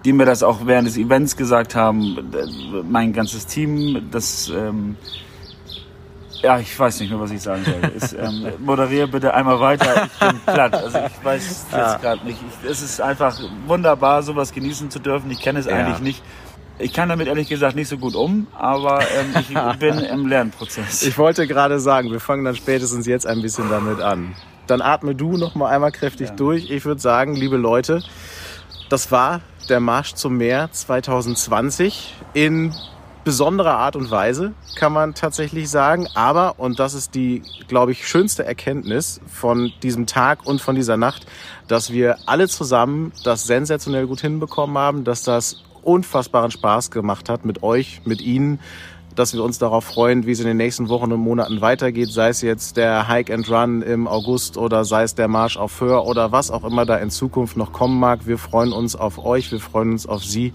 die 0.05 0.13
mir 0.13 0.27
das 0.27 0.43
auch 0.43 0.67
während 0.67 0.87
des 0.87 0.97
Events 0.97 1.37
gesagt 1.37 1.75
haben. 1.75 2.17
Mein 2.89 3.13
ganzes 3.13 3.47
Team, 3.47 4.09
das 4.11 4.49
ähm, 4.55 4.97
ja, 6.47 6.59
ich 6.61 6.79
weiß 6.79 7.01
nicht 7.01 7.11
mehr, 7.11 7.19
was 7.21 7.31
ich 7.33 7.43
sagen 7.43 7.65
soll. 7.65 7.91
Ist, 7.97 8.13
ähm, 8.13 8.47
moderiere 8.61 9.09
bitte 9.09 9.35
einmal 9.35 9.59
weiter. 9.59 10.07
Ich 10.07 10.19
bin 10.21 10.41
platt. 10.47 10.75
Also 10.75 10.99
ich 10.99 11.25
weiß 11.25 11.47
jetzt 11.49 11.73
Ja. 11.73 11.97
gerade 11.97 12.25
nicht. 12.25 12.39
Ich, 12.63 12.71
es 12.71 12.83
ist 12.83 13.01
einfach 13.01 13.37
wunderbar, 13.67 14.23
sowas 14.23 14.53
genießen 14.53 14.89
zu 14.91 15.01
dürfen. 15.01 15.29
Ich 15.33 15.41
kenne 15.41 15.59
es 15.59 15.67
Ja. 15.67 15.73
eigentlich 15.75 15.99
nicht. 16.01 16.23
Ich 16.79 16.93
kann 16.93 17.09
damit 17.09 17.27
ehrlich 17.27 17.49
gesagt 17.49 17.75
nicht 17.75 17.89
so 17.89 17.99
gut 17.99 18.15
um, 18.15 18.47
aber 18.57 19.01
ähm, 19.01 19.35
ich 19.41 19.49
bin 19.81 19.99
im 19.99 20.27
Lernprozess. 20.29 21.03
Ich 21.03 21.19
wollte 21.19 21.47
gerade 21.49 21.81
sagen, 21.81 22.13
wir 22.13 22.21
fangen 22.21 22.45
dann 22.45 22.55
spätestens 22.55 23.07
jetzt 23.07 23.27
ein 23.27 23.43
bisschen 23.43 23.69
damit 23.71 24.01
an. 24.01 24.35
Dann 24.69 24.83
atme 24.83 25.15
du 25.15 25.37
noch 25.37 25.55
mal 25.57 25.69
einmal 25.71 25.91
kräftig 25.91 26.31
durch. 26.33 26.71
Ich 26.71 26.85
würde 26.85 27.01
sagen, 27.01 27.35
liebe 27.35 27.57
Leute, 27.57 28.03
das 28.89 29.11
war 29.11 29.41
der 29.69 29.81
Marsch 29.81 30.15
zum 30.15 30.37
Meer 30.37 30.69
2020 30.71 32.15
in 32.35 32.73
besonderer 33.27 33.77
Art 33.77 33.97
und 33.97 34.09
Weise, 34.13 34.53
kann 34.77 34.93
man 34.93 35.13
tatsächlich 35.13 35.69
sagen. 35.69 36.07
Aber, 36.15 36.61
und 36.61 36.79
das 36.79 36.95
ist 36.95 37.17
die, 37.17 37.43
glaube 37.67 37.91
ich, 37.91 38.07
schönste 38.07 38.47
Erkenntnis 38.47 39.21
von 39.27 39.73
diesem 39.83 40.07
Tag 40.07 40.47
und 40.47 40.61
von 40.61 40.77
dieser 40.77 40.97
Nacht, 40.97 41.27
dass 41.67 41.93
wir 41.93 42.19
alle 42.27 42.47
zusammen 42.47 43.11
das 43.25 43.45
sensationell 43.45 44.07
gut 44.07 44.21
hinbekommen 44.21 44.79
haben, 44.79 45.03
dass 45.03 45.25
das 45.25 45.65
unfassbaren 45.83 46.53
Spaß 46.53 46.93
gemacht 46.93 47.29
hat 47.29 47.45
mit 47.45 47.65
euch, 47.65 48.01
mit 48.05 48.21
Ihnen, 48.21 48.61
dass 49.17 49.35
wir 49.35 49.43
uns 49.43 49.59
darauf 49.59 49.83
freuen, 49.83 50.25
wie 50.25 50.31
es 50.31 50.39
in 50.39 50.47
den 50.47 50.57
nächsten 50.57 50.89
Wochen 50.89 51.11
und 51.11 51.19
Monaten 51.19 51.61
weitergeht, 51.61 52.13
sei 52.13 52.29
es 52.29 52.43
jetzt 52.43 52.77
der 52.77 53.09
Hike 53.09 53.35
and 53.35 53.51
Run 53.51 53.83
im 53.83 54.07
August 54.07 54.57
oder 54.57 54.85
sei 54.85 55.03
es 55.03 55.17
der 55.17 55.27
Marsch 55.27 55.57
auf 55.57 55.73
Föhr 55.73 56.07
oder 56.07 56.31
was 56.31 56.53
auch 56.53 56.63
immer 56.63 56.87
da 56.87 56.97
in 56.99 57.11
Zukunft 57.11 57.57
noch 57.57 57.73
kommen 57.73 57.99
mag. 57.99 58.29
Wir 58.29 58.39
freuen 58.39 58.73
uns 58.73 58.95
auf 58.95 59.19
euch, 59.19 59.51
wir 59.51 59.59
freuen 59.59 59.91
uns 59.91 60.07
auf 60.07 60.23
Sie. 60.23 60.53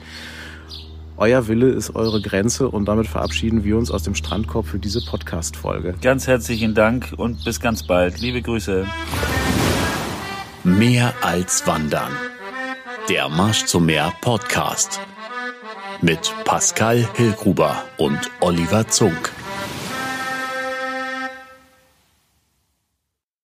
Euer 1.22 1.48
Wille 1.48 1.70
ist 1.70 1.94
eure 1.94 2.20
Grenze 2.20 2.68
und 2.68 2.86
damit 2.86 3.06
verabschieden 3.06 3.64
wir 3.64 3.78
uns 3.78 3.92
aus 3.92 4.02
dem 4.02 4.16
Strandkorb 4.16 4.66
für 4.66 4.80
diese 4.80 5.06
Podcast-Folge. 5.06 5.94
Ganz 6.02 6.26
herzlichen 6.26 6.74
Dank 6.74 7.14
und 7.16 7.46
bis 7.46 7.60
ganz 7.60 7.84
bald. 7.84 8.20
Liebe 8.20 8.42
Grüße. 8.42 8.88
Mehr 10.64 11.14
als 11.22 11.68
Wandern. 11.68 12.12
Der 13.08 13.30
Marsch 13.30 13.66
zum 13.66 13.86
Meer 13.86 14.12
Podcast. 14.22 15.00
Mit 16.02 16.34
Pascal 16.44 17.08
Hillgruber 17.14 17.84
und 17.98 18.32
Oliver 18.40 18.88
Zunk. 18.88 19.32